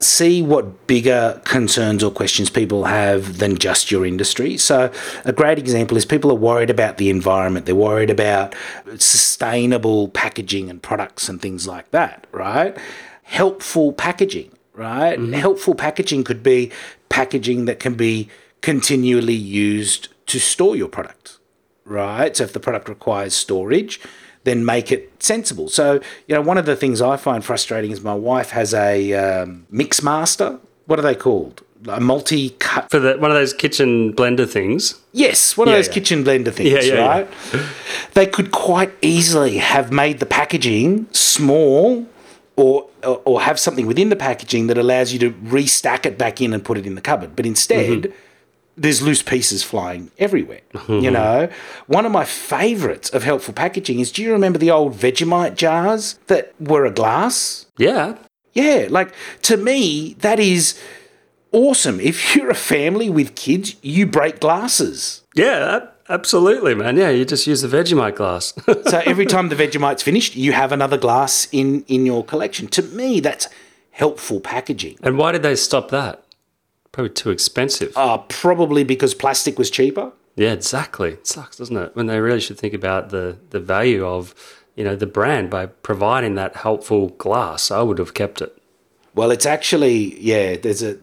see 0.00 0.42
what 0.42 0.86
bigger 0.86 1.40
concerns 1.44 2.02
or 2.04 2.10
questions 2.10 2.50
people 2.50 2.84
have 2.84 3.38
than 3.38 3.56
just 3.56 3.90
your 3.90 4.04
industry. 4.04 4.56
So, 4.56 4.90
a 5.24 5.32
great 5.32 5.58
example 5.58 5.96
is 5.96 6.04
people 6.04 6.30
are 6.30 6.34
worried 6.34 6.70
about 6.70 6.98
the 6.98 7.10
environment, 7.10 7.66
they're 7.66 7.74
worried 7.74 8.10
about 8.10 8.54
sustainable 8.98 10.08
packaging 10.08 10.70
and 10.70 10.82
products 10.82 11.28
and 11.28 11.40
things 11.40 11.66
like 11.66 11.90
that, 11.90 12.26
right? 12.32 12.76
Helpful 13.22 13.92
packaging, 13.92 14.52
right? 14.74 15.18
And 15.18 15.34
helpful 15.34 15.74
packaging 15.74 16.24
could 16.24 16.42
be 16.42 16.70
packaging 17.08 17.64
that 17.64 17.80
can 17.80 17.94
be 17.94 18.28
continually 18.60 19.34
used 19.34 20.08
to 20.26 20.38
store 20.38 20.76
your 20.76 20.88
product, 20.88 21.38
right? 21.84 22.36
So, 22.36 22.44
if 22.44 22.52
the 22.52 22.60
product 22.60 22.88
requires 22.88 23.34
storage, 23.34 24.00
then 24.46 24.64
make 24.64 24.90
it 24.90 25.22
sensible. 25.22 25.68
So, 25.68 26.00
you 26.26 26.34
know, 26.34 26.40
one 26.40 26.56
of 26.56 26.64
the 26.64 26.76
things 26.76 27.02
I 27.02 27.18
find 27.18 27.44
frustrating 27.44 27.90
is 27.90 28.00
my 28.00 28.14
wife 28.14 28.50
has 28.50 28.72
a 28.72 29.12
um, 29.12 29.66
mix 29.70 30.02
master. 30.02 30.58
What 30.86 30.98
are 30.98 31.02
they 31.02 31.14
called? 31.16 31.62
A 31.88 32.00
multi 32.00 32.50
cut. 32.50 32.90
For 32.90 32.98
the, 32.98 33.18
one 33.18 33.30
of 33.30 33.36
those 33.36 33.52
kitchen 33.52 34.14
blender 34.14 34.48
things. 34.48 34.98
Yes, 35.12 35.56
one 35.58 35.68
of 35.68 35.74
those 35.74 35.88
yeah. 35.88 35.94
kitchen 35.94 36.24
blender 36.24 36.52
things, 36.52 36.70
Yeah, 36.70 36.94
yeah, 36.94 37.06
right? 37.06 37.28
They 38.14 38.26
could 38.26 38.50
quite 38.52 38.92
easily 39.02 39.58
have 39.58 39.92
made 39.92 40.18
the 40.20 40.26
packaging 40.26 41.06
small. 41.12 42.06
Or, 42.58 42.88
or, 43.04 43.20
or 43.26 43.40
have 43.42 43.60
something 43.60 43.86
within 43.86 44.08
the 44.08 44.16
packaging 44.16 44.68
that 44.68 44.78
allows 44.78 45.12
you 45.12 45.18
to 45.18 45.30
restack 45.30 46.06
it 46.06 46.16
back 46.16 46.40
in 46.40 46.54
and 46.54 46.64
put 46.64 46.78
it 46.78 46.86
in 46.86 46.94
the 46.94 47.02
cupboard. 47.02 47.36
But 47.36 47.44
instead, 47.44 48.04
Mm-hmm. 48.04 48.12
There's 48.76 49.00
loose 49.02 49.22
pieces 49.22 49.62
flying 49.62 50.10
everywhere. 50.18 50.60
You 50.88 51.10
know, 51.18 51.48
one 51.86 52.04
of 52.06 52.12
my 52.12 52.24
favourites 52.24 53.08
of 53.10 53.22
helpful 53.24 53.54
packaging 53.54 54.00
is 54.00 54.12
do 54.12 54.22
you 54.22 54.32
remember 54.32 54.58
the 54.58 54.70
old 54.70 54.94
Vegemite 54.94 55.56
jars 55.56 56.18
that 56.26 56.54
were 56.60 56.84
a 56.84 56.90
glass? 56.90 57.66
Yeah. 57.78 58.16
Yeah, 58.52 58.86
like 58.90 59.12
to 59.42 59.56
me, 59.56 60.14
that 60.20 60.38
is 60.40 60.80
awesome. 61.52 62.00
If 62.00 62.16
you're 62.36 62.50
a 62.50 62.54
family 62.54 63.10
with 63.10 63.34
kids, 63.34 63.76
you 63.82 64.06
break 64.06 64.40
glasses. 64.40 65.22
Yeah, 65.34 65.86
absolutely, 66.08 66.74
man. 66.74 66.96
Yeah, 66.96 67.10
you 67.10 67.24
just 67.24 67.46
use 67.46 67.62
the 67.62 67.68
Vegemite 67.68 68.16
glass. 68.16 68.52
So 68.88 69.02
every 69.04 69.26
time 69.26 69.48
the 69.48 69.56
Vegemite's 69.56 70.02
finished, 70.02 70.36
you 70.36 70.52
have 70.52 70.72
another 70.72 70.96
glass 70.98 71.48
in 71.52 71.82
in 71.88 72.06
your 72.06 72.24
collection. 72.24 72.68
To 72.68 72.82
me, 72.82 73.20
that's 73.20 73.48
helpful 73.90 74.40
packaging. 74.40 74.98
and 75.02 75.16
why 75.18 75.32
did 75.32 75.42
they 75.42 75.56
stop 75.56 75.90
that? 75.90 76.22
Probably 76.96 77.10
too 77.10 77.28
expensive. 77.28 77.94
Uh, 77.94 78.16
probably 78.16 78.82
because 78.82 79.12
plastic 79.12 79.58
was 79.58 79.68
cheaper. 79.68 80.12
Yeah, 80.34 80.52
exactly. 80.52 81.10
It 81.10 81.26
sucks, 81.26 81.58
doesn't 81.58 81.76
it? 81.76 81.94
When 81.94 82.06
they 82.06 82.18
really 82.20 82.40
should 82.40 82.58
think 82.58 82.72
about 82.72 83.10
the, 83.10 83.36
the 83.50 83.60
value 83.60 84.02
of, 84.02 84.34
you 84.76 84.82
know, 84.82 84.96
the 84.96 85.04
brand 85.06 85.50
by 85.50 85.66
providing 85.66 86.36
that 86.36 86.56
helpful 86.56 87.08
glass. 87.10 87.70
I 87.70 87.82
would 87.82 87.98
have 87.98 88.14
kept 88.14 88.40
it. 88.40 88.56
Well, 89.14 89.30
it's 89.30 89.44
actually 89.44 90.18
yeah. 90.18 90.56
There's 90.56 90.82
a 90.82 90.96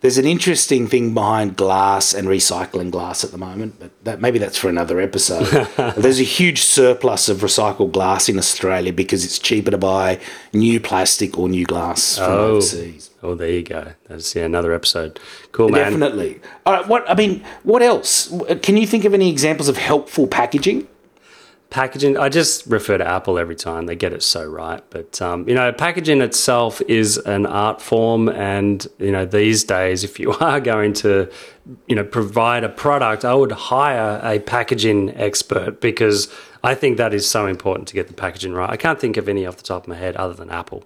there's 0.00 0.16
an 0.18 0.24
interesting 0.24 0.86
thing 0.86 1.12
behind 1.14 1.56
glass 1.56 2.14
and 2.14 2.26
recycling 2.26 2.90
glass 2.90 3.22
at 3.22 3.32
the 3.32 3.38
moment, 3.38 3.76
but 3.78 3.90
that 4.04 4.20
maybe 4.20 4.38
that's 4.38 4.56
for 4.56 4.68
another 4.68 4.98
episode. 5.00 5.44
there's 5.96 6.20
a 6.20 6.24
huge 6.24 6.62
surplus 6.62 7.28
of 7.28 7.38
recycled 7.38 7.92
glass 7.92 8.28
in 8.28 8.38
Australia 8.38 8.92
because 8.92 9.24
it's 9.24 9.38
cheaper 9.38 9.70
to 9.70 9.78
buy 9.78 10.18
new 10.52 10.80
plastic 10.80 11.38
or 11.38 11.48
new 11.48 11.66
glass 11.66 12.16
from 12.16 12.24
Oh. 12.32 12.46
overseas. 12.52 13.10
Oh, 13.22 13.34
there 13.34 13.50
you 13.50 13.62
go. 13.62 13.92
That's 14.08 14.34
yeah, 14.34 14.44
another 14.44 14.72
episode. 14.72 15.20
Cool, 15.52 15.68
man. 15.68 15.84
Definitely. 15.92 16.40
All 16.64 16.72
right. 16.72 16.88
What 16.88 17.08
I 17.10 17.14
mean, 17.14 17.44
what 17.64 17.82
else? 17.82 18.32
Can 18.62 18.78
you 18.78 18.86
think 18.86 19.04
of 19.04 19.12
any 19.12 19.28
examples 19.30 19.68
of 19.68 19.76
helpful 19.76 20.26
packaging? 20.26 20.88
Packaging, 21.70 22.16
I 22.16 22.28
just 22.28 22.66
refer 22.66 22.98
to 22.98 23.06
Apple 23.06 23.38
every 23.38 23.54
time. 23.54 23.86
They 23.86 23.94
get 23.94 24.12
it 24.12 24.24
so 24.24 24.44
right. 24.44 24.82
But, 24.90 25.22
um, 25.22 25.48
you 25.48 25.54
know, 25.54 25.72
packaging 25.72 26.20
itself 26.20 26.82
is 26.88 27.16
an 27.16 27.46
art 27.46 27.80
form. 27.80 28.28
And, 28.28 28.84
you 28.98 29.12
know, 29.12 29.24
these 29.24 29.62
days, 29.62 30.02
if 30.02 30.18
you 30.18 30.32
are 30.40 30.60
going 30.60 30.94
to, 30.94 31.30
you 31.86 31.94
know, 31.94 32.04
provide 32.04 32.64
a 32.64 32.68
product, 32.68 33.24
I 33.24 33.34
would 33.34 33.52
hire 33.52 34.20
a 34.22 34.40
packaging 34.40 35.10
expert 35.16 35.80
because 35.80 36.28
I 36.64 36.74
think 36.74 36.96
that 36.96 37.14
is 37.14 37.28
so 37.28 37.46
important 37.46 37.86
to 37.88 37.94
get 37.94 38.08
the 38.08 38.14
packaging 38.14 38.52
right. 38.52 38.68
I 38.68 38.76
can't 38.76 39.00
think 39.00 39.16
of 39.16 39.28
any 39.28 39.46
off 39.46 39.56
the 39.56 39.62
top 39.62 39.84
of 39.84 39.88
my 39.88 39.96
head 39.96 40.16
other 40.16 40.34
than 40.34 40.50
Apple. 40.50 40.84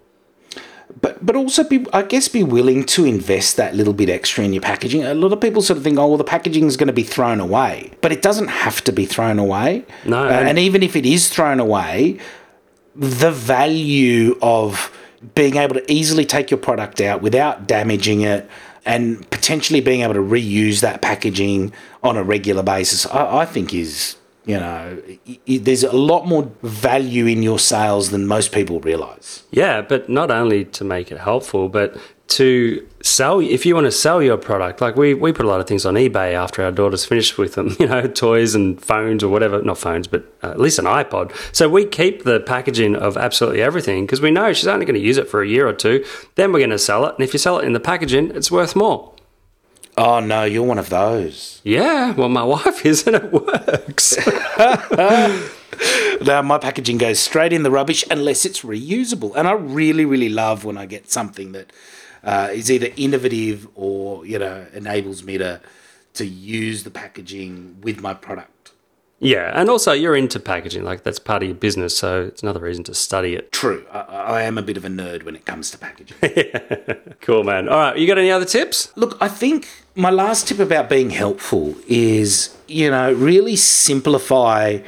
But 1.25 1.35
also 1.35 1.63
be 1.63 1.85
I 1.91 2.03
guess 2.03 2.27
be 2.27 2.43
willing 2.43 2.83
to 2.95 3.03
invest 3.05 3.57
that 3.57 3.73
little 3.75 3.93
bit 3.93 4.09
extra 4.09 4.43
in 4.43 4.53
your 4.53 4.61
packaging. 4.61 5.03
A 5.03 5.13
lot 5.15 5.33
of 5.33 5.41
people 5.41 5.61
sort 5.63 5.77
of 5.77 5.83
think, 5.83 5.97
oh 5.97 6.07
well, 6.07 6.17
the 6.17 6.23
packaging 6.23 6.65
is 6.65 6.77
going 6.77 6.87
to 6.87 6.93
be 6.93 7.03
thrown 7.03 7.39
away, 7.39 7.91
but 8.01 8.11
it 8.11 8.21
doesn't 8.21 8.49
have 8.49 8.83
to 8.83 8.91
be 8.91 9.05
thrown 9.05 9.39
away. 9.39 9.83
No, 10.05 10.19
Uh, 10.23 10.29
and- 10.29 10.49
and 10.49 10.59
even 10.59 10.83
if 10.83 10.95
it 10.95 11.05
is 11.05 11.27
thrown 11.29 11.59
away, 11.59 12.17
the 12.95 13.31
value 13.31 14.37
of 14.41 14.91
being 15.33 15.55
able 15.57 15.73
to 15.75 15.91
easily 15.91 16.25
take 16.25 16.51
your 16.51 16.59
product 16.59 17.01
out 17.01 17.21
without 17.23 17.65
damaging 17.67 18.21
it 18.21 18.47
and 18.85 19.27
potentially 19.31 19.81
being 19.81 20.01
able 20.01 20.13
to 20.13 20.19
reuse 20.21 20.81
that 20.81 21.01
packaging 21.01 21.71
on 22.03 22.15
a 22.17 22.23
regular 22.23 22.61
basis, 22.61 23.07
I, 23.07 23.39
I 23.39 23.45
think 23.45 23.73
is 23.73 24.15
you 24.45 24.57
know 24.57 25.01
i 25.27 25.39
i 25.49 25.57
there's 25.57 25.83
a 25.83 25.91
lot 25.91 26.25
more 26.27 26.51
value 26.61 27.25
in 27.25 27.41
your 27.43 27.59
sales 27.59 28.11
than 28.11 28.27
most 28.27 28.51
people 28.51 28.79
realize. 28.79 29.43
Yeah, 29.51 29.81
but 29.81 30.09
not 30.09 30.31
only 30.31 30.65
to 30.65 30.83
make 30.83 31.11
it 31.11 31.19
helpful, 31.19 31.69
but 31.69 31.97
to 32.27 32.87
sell. 33.01 33.39
If 33.39 33.65
you 33.65 33.75
want 33.75 33.85
to 33.85 33.91
sell 33.91 34.21
your 34.21 34.37
product, 34.37 34.81
like 34.81 34.95
we 34.95 35.13
we 35.13 35.31
put 35.31 35.45
a 35.45 35.47
lot 35.47 35.59
of 35.59 35.67
things 35.67 35.85
on 35.85 35.95
eBay 35.95 36.33
after 36.33 36.63
our 36.63 36.71
daughter's 36.71 37.05
finished 37.05 37.37
with 37.37 37.53
them, 37.55 37.75
you 37.79 37.87
know, 37.87 38.07
toys 38.07 38.55
and 38.55 38.81
phones 38.81 39.23
or 39.23 39.29
whatever. 39.29 39.61
Not 39.61 39.77
phones, 39.77 40.07
but 40.07 40.25
uh, 40.43 40.51
at 40.51 40.59
least 40.59 40.79
an 40.79 40.85
iPod. 40.85 41.33
So 41.55 41.69
we 41.69 41.85
keep 41.85 42.23
the 42.23 42.39
packaging 42.39 42.95
of 42.95 43.17
absolutely 43.17 43.61
everything 43.61 44.05
because 44.05 44.21
we 44.21 44.31
know 44.31 44.53
she's 44.53 44.67
only 44.67 44.85
going 44.85 44.99
to 44.99 45.05
use 45.05 45.17
it 45.17 45.29
for 45.29 45.41
a 45.41 45.47
year 45.47 45.67
or 45.67 45.73
two. 45.73 46.03
Then 46.35 46.51
we're 46.51 46.59
going 46.59 46.69
to 46.71 46.79
sell 46.79 47.05
it, 47.05 47.15
and 47.15 47.23
if 47.23 47.33
you 47.33 47.39
sell 47.39 47.59
it 47.59 47.65
in 47.65 47.73
the 47.73 47.79
packaging, 47.79 48.31
it's 48.31 48.51
worth 48.51 48.75
more. 48.75 49.14
Oh 49.97 50.19
no, 50.19 50.43
you're 50.43 50.63
one 50.63 50.77
of 50.79 50.89
those. 50.89 51.61
Yeah, 51.63 52.11
well, 52.13 52.29
my 52.29 52.43
wife 52.55 52.85
is, 52.85 53.07
and 53.07 53.15
it 53.15 53.31
works. 53.31 54.17
Now 56.21 56.41
my 56.41 56.57
packaging 56.57 56.97
goes 56.97 57.19
straight 57.19 57.51
in 57.51 57.63
the 57.63 57.69
rubbish 57.71 58.05
unless 58.09 58.45
it's 58.45 58.61
reusable, 58.61 59.33
and 59.35 59.45
I 59.47 59.51
really, 59.51 60.05
really 60.05 60.29
love 60.29 60.63
when 60.63 60.77
I 60.77 60.85
get 60.85 61.11
something 61.11 61.51
that 61.51 61.71
uh, 62.23 62.49
is 62.53 62.71
either 62.71 62.87
innovative 62.95 63.67
or 63.75 64.25
you 64.25 64.39
know 64.39 64.65
enables 64.73 65.23
me 65.23 65.37
to 65.37 65.59
to 66.13 66.25
use 66.25 66.83
the 66.85 66.89
packaging 66.91 67.77
with 67.81 67.99
my 68.01 68.13
product. 68.13 68.71
yeah, 69.19 69.51
and 69.53 69.69
also 69.69 69.91
you're 69.91 70.15
into 70.15 70.39
packaging, 70.39 70.83
like 70.85 71.03
that's 71.03 71.19
part 71.19 71.43
of 71.43 71.49
your 71.49 71.57
business, 71.57 71.97
so 71.97 72.21
it's 72.23 72.41
another 72.41 72.61
reason 72.61 72.85
to 72.85 72.93
study 72.93 73.35
it. 73.35 73.51
True, 73.51 73.85
I, 73.91 73.99
I 73.99 74.41
am 74.43 74.57
a 74.57 74.61
bit 74.61 74.77
of 74.77 74.85
a 74.85 74.89
nerd 74.89 75.23
when 75.23 75.35
it 75.35 75.45
comes 75.45 75.71
to 75.71 75.77
packaging. 75.77 76.17
Cool, 77.21 77.43
man. 77.43 77.67
All 77.67 77.77
right, 77.79 77.97
you 77.97 78.07
got 78.07 78.17
any 78.17 78.31
other 78.31 78.45
tips? 78.45 78.91
Look, 78.95 79.17
I 79.19 79.27
think 79.27 79.67
my 79.95 80.09
last 80.09 80.47
tip 80.47 80.59
about 80.59 80.89
being 80.89 81.09
helpful 81.09 81.75
is, 81.87 82.55
you 82.67 82.91
know, 82.91 83.13
really 83.13 83.55
simplify 83.55 84.79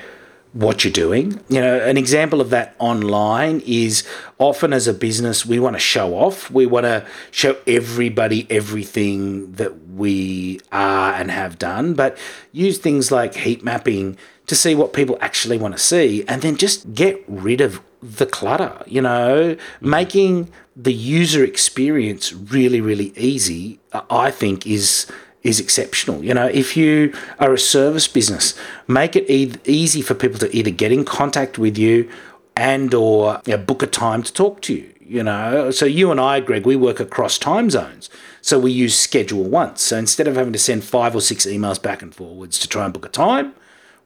what 0.53 0.83
you're 0.83 0.91
doing. 0.91 1.39
You 1.49 1.61
know, 1.61 1.79
an 1.79 1.97
example 1.97 2.41
of 2.41 2.49
that 2.49 2.75
online 2.79 3.61
is 3.65 4.05
often 4.39 4.73
as 4.73 4.87
a 4.87 4.93
business, 4.93 5.45
we 5.45 5.59
want 5.59 5.75
to 5.75 5.79
show 5.79 6.15
off. 6.15 6.49
We 6.51 6.65
want 6.65 6.85
to 6.85 7.05
show 7.31 7.57
everybody 7.65 8.47
everything 8.49 9.53
that 9.53 9.87
we 9.89 10.59
are 10.71 11.13
and 11.13 11.31
have 11.31 11.57
done, 11.57 11.93
but 11.93 12.17
use 12.51 12.77
things 12.79 13.11
like 13.11 13.35
heat 13.35 13.63
mapping 13.63 14.17
to 14.47 14.55
see 14.55 14.75
what 14.75 14.93
people 14.93 15.17
actually 15.21 15.57
want 15.57 15.75
to 15.75 15.79
see 15.79 16.23
and 16.27 16.41
then 16.41 16.55
just 16.55 16.93
get 16.93 17.23
rid 17.27 17.61
of 17.61 17.81
the 18.01 18.25
clutter, 18.25 18.81
you 18.85 19.01
know, 19.01 19.55
mm-hmm. 19.55 19.89
making 19.89 20.51
the 20.79 20.93
user 20.93 21.43
experience 21.43 22.31
really, 22.31 22.79
really 22.79 23.11
easy, 23.17 23.79
I 24.09 24.29
think 24.29 24.67
is 24.67 25.07
is 25.43 25.59
exceptional. 25.59 26.23
You 26.23 26.33
know, 26.33 26.47
if 26.47 26.75
you 26.75 27.13
are 27.39 27.53
a 27.53 27.59
service 27.59 28.07
business, 28.07 28.53
make 28.87 29.15
it 29.15 29.29
e- 29.29 29.53
easy 29.65 30.01
for 30.01 30.13
people 30.13 30.37
to 30.39 30.55
either 30.55 30.71
get 30.71 30.91
in 30.91 31.05
contact 31.05 31.57
with 31.57 31.77
you 31.77 32.09
and 32.55 32.93
or 32.93 33.41
you 33.45 33.55
know, 33.55 33.63
book 33.63 33.81
a 33.81 33.87
time 33.87 34.23
to 34.23 34.33
talk 34.33 34.61
to 34.63 34.73
you. 34.73 34.93
You 34.99 35.23
know, 35.23 35.71
so 35.71 35.85
you 35.85 36.11
and 36.11 36.19
I, 36.19 36.41
Greg, 36.41 36.65
we 36.65 36.75
work 36.75 36.99
across 36.99 37.37
time 37.37 37.69
zones. 37.69 38.09
So 38.41 38.59
we 38.59 38.71
use 38.71 38.95
ScheduleOnce. 38.95 39.77
So 39.77 39.97
instead 39.97 40.27
of 40.27 40.35
having 40.35 40.53
to 40.53 40.59
send 40.59 40.83
five 40.83 41.15
or 41.15 41.21
six 41.21 41.45
emails 41.45 41.81
back 41.81 42.01
and 42.01 42.13
forwards 42.13 42.59
to 42.59 42.67
try 42.67 42.83
and 42.83 42.93
book 42.93 43.05
a 43.05 43.09
time, 43.09 43.53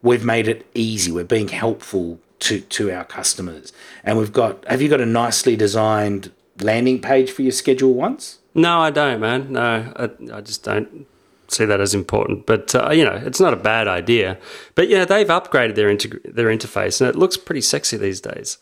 we've 0.04 0.24
made 0.24 0.48
it 0.48 0.68
easy. 0.76 1.12
We're 1.12 1.24
being 1.24 1.48
helpful 1.48 2.20
to, 2.42 2.60
to 2.62 2.92
our 2.92 3.04
customers. 3.04 3.74
And 4.04 4.20
we've 4.20 4.34
got, 4.34 4.64
have 4.66 4.82
you 4.82 4.90
got 4.90 5.02
a 5.02 5.06
nicely 5.08 5.56
designed 5.56 6.32
landing 6.60 7.02
page 7.02 7.32
for 7.32 7.42
your 7.42 7.52
ScheduleOnce? 7.52 8.38
No, 8.54 8.80
I 8.80 8.90
don't, 8.90 9.22
man. 9.22 9.54
No, 9.54 9.94
I, 9.96 10.10
I 10.36 10.42
just 10.42 10.64
don't 10.64 11.08
see 11.48 11.66
that 11.66 11.80
as 11.82 11.94
important. 11.94 12.46
But 12.46 12.74
uh, 12.76 12.92
you 12.92 13.06
know, 13.06 13.16
it's 13.16 13.40
not 13.40 13.54
a 13.54 13.58
bad 13.58 13.88
idea. 13.88 14.38
But 14.76 14.90
yeah, 14.90 15.06
they've 15.06 15.28
upgraded 15.28 15.76
their 15.76 15.90
integ- 15.90 16.34
their 16.34 16.48
interface, 16.48 17.02
and 17.02 17.10
it 17.10 17.16
looks 17.16 17.38
pretty 17.38 17.62
sexy 17.62 17.98
these 17.98 18.22
days. 18.22 18.58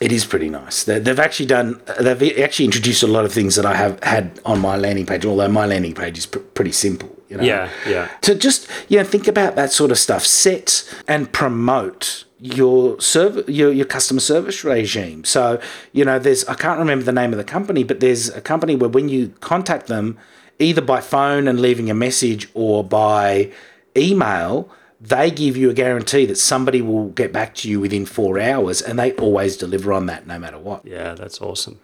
It 0.00 0.10
is 0.10 0.24
pretty 0.24 0.48
nice. 0.48 0.84
They, 0.84 1.00
have 1.00 1.20
actually 1.20 1.46
done. 1.46 1.80
They've 2.00 2.40
actually 2.40 2.64
introduced 2.64 3.02
a 3.02 3.06
lot 3.06 3.24
of 3.24 3.32
things 3.32 3.56
that 3.56 3.66
I 3.66 3.74
have 3.74 4.02
had 4.02 4.40
on 4.44 4.58
my 4.58 4.76
landing 4.76 5.06
page. 5.06 5.24
Although 5.24 5.48
my 5.48 5.66
landing 5.66 5.94
page 5.94 6.18
is 6.18 6.26
pr- 6.26 6.38
pretty 6.38 6.72
simple. 6.72 7.16
You 7.28 7.36
know? 7.38 7.44
Yeah, 7.44 7.70
yeah. 7.86 8.08
To 8.22 8.34
just 8.34 8.68
you 8.88 8.98
know 8.98 9.04
think 9.04 9.28
about 9.28 9.54
that 9.56 9.72
sort 9.72 9.90
of 9.90 9.98
stuff. 9.98 10.24
Set 10.24 10.88
and 11.06 11.32
promote 11.32 12.24
your 12.42 13.00
serv- 13.00 13.48
your 13.48 13.72
your 13.72 13.86
customer 13.86 14.20
service 14.20 14.64
regime. 14.64 15.24
So 15.24 15.60
you 15.92 16.04
know, 16.04 16.18
there's 16.18 16.44
I 16.46 16.54
can't 16.54 16.78
remember 16.78 17.04
the 17.04 17.12
name 17.12 17.32
of 17.32 17.38
the 17.38 17.44
company, 17.44 17.84
but 17.84 18.00
there's 18.00 18.28
a 18.30 18.40
company 18.40 18.74
where 18.74 18.90
when 18.90 19.08
you 19.08 19.28
contact 19.40 19.86
them, 19.86 20.18
either 20.58 20.82
by 20.82 21.00
phone 21.00 21.46
and 21.46 21.60
leaving 21.60 21.88
a 21.88 21.94
message 21.94 22.48
or 22.54 22.82
by 22.82 23.52
email, 23.96 24.68
they 25.00 25.30
give 25.30 25.56
you 25.56 25.70
a 25.70 25.74
guarantee 25.74 26.26
that 26.26 26.36
somebody 26.36 26.82
will 26.82 27.10
get 27.10 27.32
back 27.32 27.54
to 27.56 27.70
you 27.70 27.78
within 27.78 28.04
four 28.06 28.40
hours, 28.40 28.82
and 28.82 28.98
they 28.98 29.12
always 29.12 29.56
deliver 29.56 29.92
on 29.92 30.06
that 30.06 30.26
no 30.26 30.38
matter 30.38 30.58
what. 30.58 30.84
Yeah, 30.84 31.14
that's 31.14 31.40
awesome. 31.40 31.78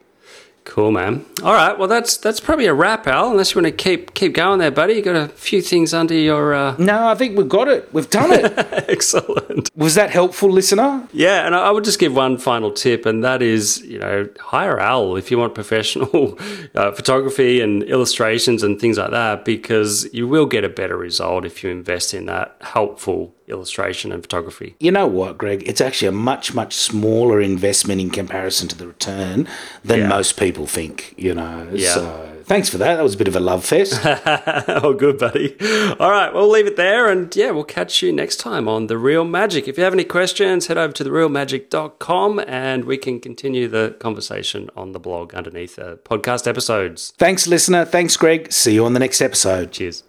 Cool, 0.68 0.90
man. 0.90 1.24
All 1.42 1.54
right, 1.54 1.76
well, 1.78 1.88
that's 1.88 2.18
that's 2.18 2.40
probably 2.40 2.66
a 2.66 2.74
wrap, 2.74 3.06
Al. 3.06 3.30
Unless 3.30 3.54
you 3.54 3.62
want 3.62 3.74
to 3.74 3.82
keep 3.84 4.12
keep 4.12 4.34
going 4.34 4.58
there, 4.58 4.70
buddy. 4.70 4.94
You 4.94 5.02
got 5.02 5.16
a 5.16 5.28
few 5.28 5.62
things 5.62 5.94
under 5.94 6.12
your. 6.12 6.52
Uh... 6.52 6.76
No, 6.78 7.08
I 7.08 7.14
think 7.14 7.38
we've 7.38 7.48
got 7.48 7.68
it. 7.68 7.92
We've 7.94 8.08
done 8.10 8.30
it. 8.32 8.52
Excellent. 8.88 9.70
Was 9.74 9.94
that 9.94 10.10
helpful, 10.10 10.52
listener? 10.52 11.08
Yeah, 11.10 11.46
and 11.46 11.54
I 11.54 11.70
would 11.70 11.84
just 11.84 11.98
give 11.98 12.14
one 12.14 12.36
final 12.36 12.70
tip, 12.70 13.06
and 13.06 13.24
that 13.24 13.40
is, 13.40 13.80
you 13.80 13.98
know, 13.98 14.28
hire 14.38 14.78
Al 14.78 15.16
if 15.16 15.30
you 15.30 15.38
want 15.38 15.54
professional 15.54 16.38
uh, 16.74 16.92
photography 16.92 17.62
and 17.62 17.82
illustrations 17.84 18.62
and 18.62 18.78
things 18.78 18.98
like 18.98 19.10
that, 19.10 19.46
because 19.46 20.06
you 20.12 20.28
will 20.28 20.46
get 20.46 20.64
a 20.64 20.68
better 20.68 20.98
result 20.98 21.46
if 21.46 21.64
you 21.64 21.70
invest 21.70 22.12
in 22.12 22.26
that 22.26 22.54
helpful 22.60 23.34
illustration 23.48 24.12
and 24.12 24.22
photography. 24.22 24.74
You 24.80 24.90
know 24.92 25.06
what, 25.06 25.38
Greg? 25.38 25.62
It's 25.66 25.80
actually 25.80 26.08
a 26.08 26.12
much, 26.12 26.54
much 26.54 26.74
smaller 26.74 27.40
investment 27.40 28.00
in 28.00 28.10
comparison 28.10 28.68
to 28.68 28.76
the 28.76 28.86
return 28.86 29.48
than 29.84 30.00
Yeah. 30.00 30.08
most 30.08 30.36
people 30.38 30.66
think, 30.66 31.14
you 31.16 31.34
know. 31.34 31.68
Yeah. 31.72 31.94
So 31.94 32.28
thanks 32.44 32.68
for 32.68 32.78
that. 32.78 32.96
That 32.96 33.02
was 33.02 33.14
a 33.14 33.18
bit 33.18 33.28
of 33.28 33.36
a 33.36 33.40
love 33.40 33.64
fest. 33.64 34.00
oh, 34.04 34.94
good, 34.94 35.18
buddy. 35.18 35.56
All 35.98 36.10
right, 36.10 36.32
we'll 36.32 36.48
leave 36.48 36.66
it 36.66 36.76
there. 36.76 37.08
And 37.10 37.34
yeah, 37.36 37.50
we'll 37.50 37.64
catch 37.64 38.02
you 38.02 38.12
next 38.12 38.36
time 38.36 38.68
on 38.68 38.86
The 38.86 38.96
Real 38.98 39.24
Magic. 39.24 39.68
If 39.68 39.76
you 39.78 39.84
have 39.84 39.92
any 39.92 40.04
questions, 40.04 40.66
head 40.66 40.78
over 40.78 40.92
to 40.94 41.04
therealmagic.com 41.04 42.40
and 42.46 42.84
we 42.84 42.96
can 42.96 43.20
continue 43.20 43.68
the 43.68 43.96
conversation 43.98 44.70
on 44.76 44.92
the 44.92 44.98
blog 45.00 45.34
underneath 45.34 45.78
uh, 45.78 45.96
podcast 46.04 46.46
episodes. 46.46 47.12
thanks, 47.18 47.46
listener. 47.46 47.84
Thanks, 47.84 48.16
Greg. 48.16 48.52
See 48.52 48.74
you 48.74 48.84
on 48.84 48.92
the 48.92 49.00
next 49.00 49.20
episode. 49.20 49.72
Cheers. 49.72 50.02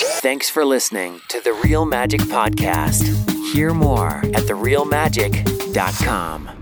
Thanks 0.00 0.48
for 0.48 0.64
listening 0.64 1.20
to 1.28 1.40
the 1.40 1.52
Real 1.52 1.84
Magic 1.84 2.20
Podcast. 2.22 3.02
Hear 3.52 3.74
more 3.74 4.18
at 4.18 4.44
therealmagic.com. 4.44 6.57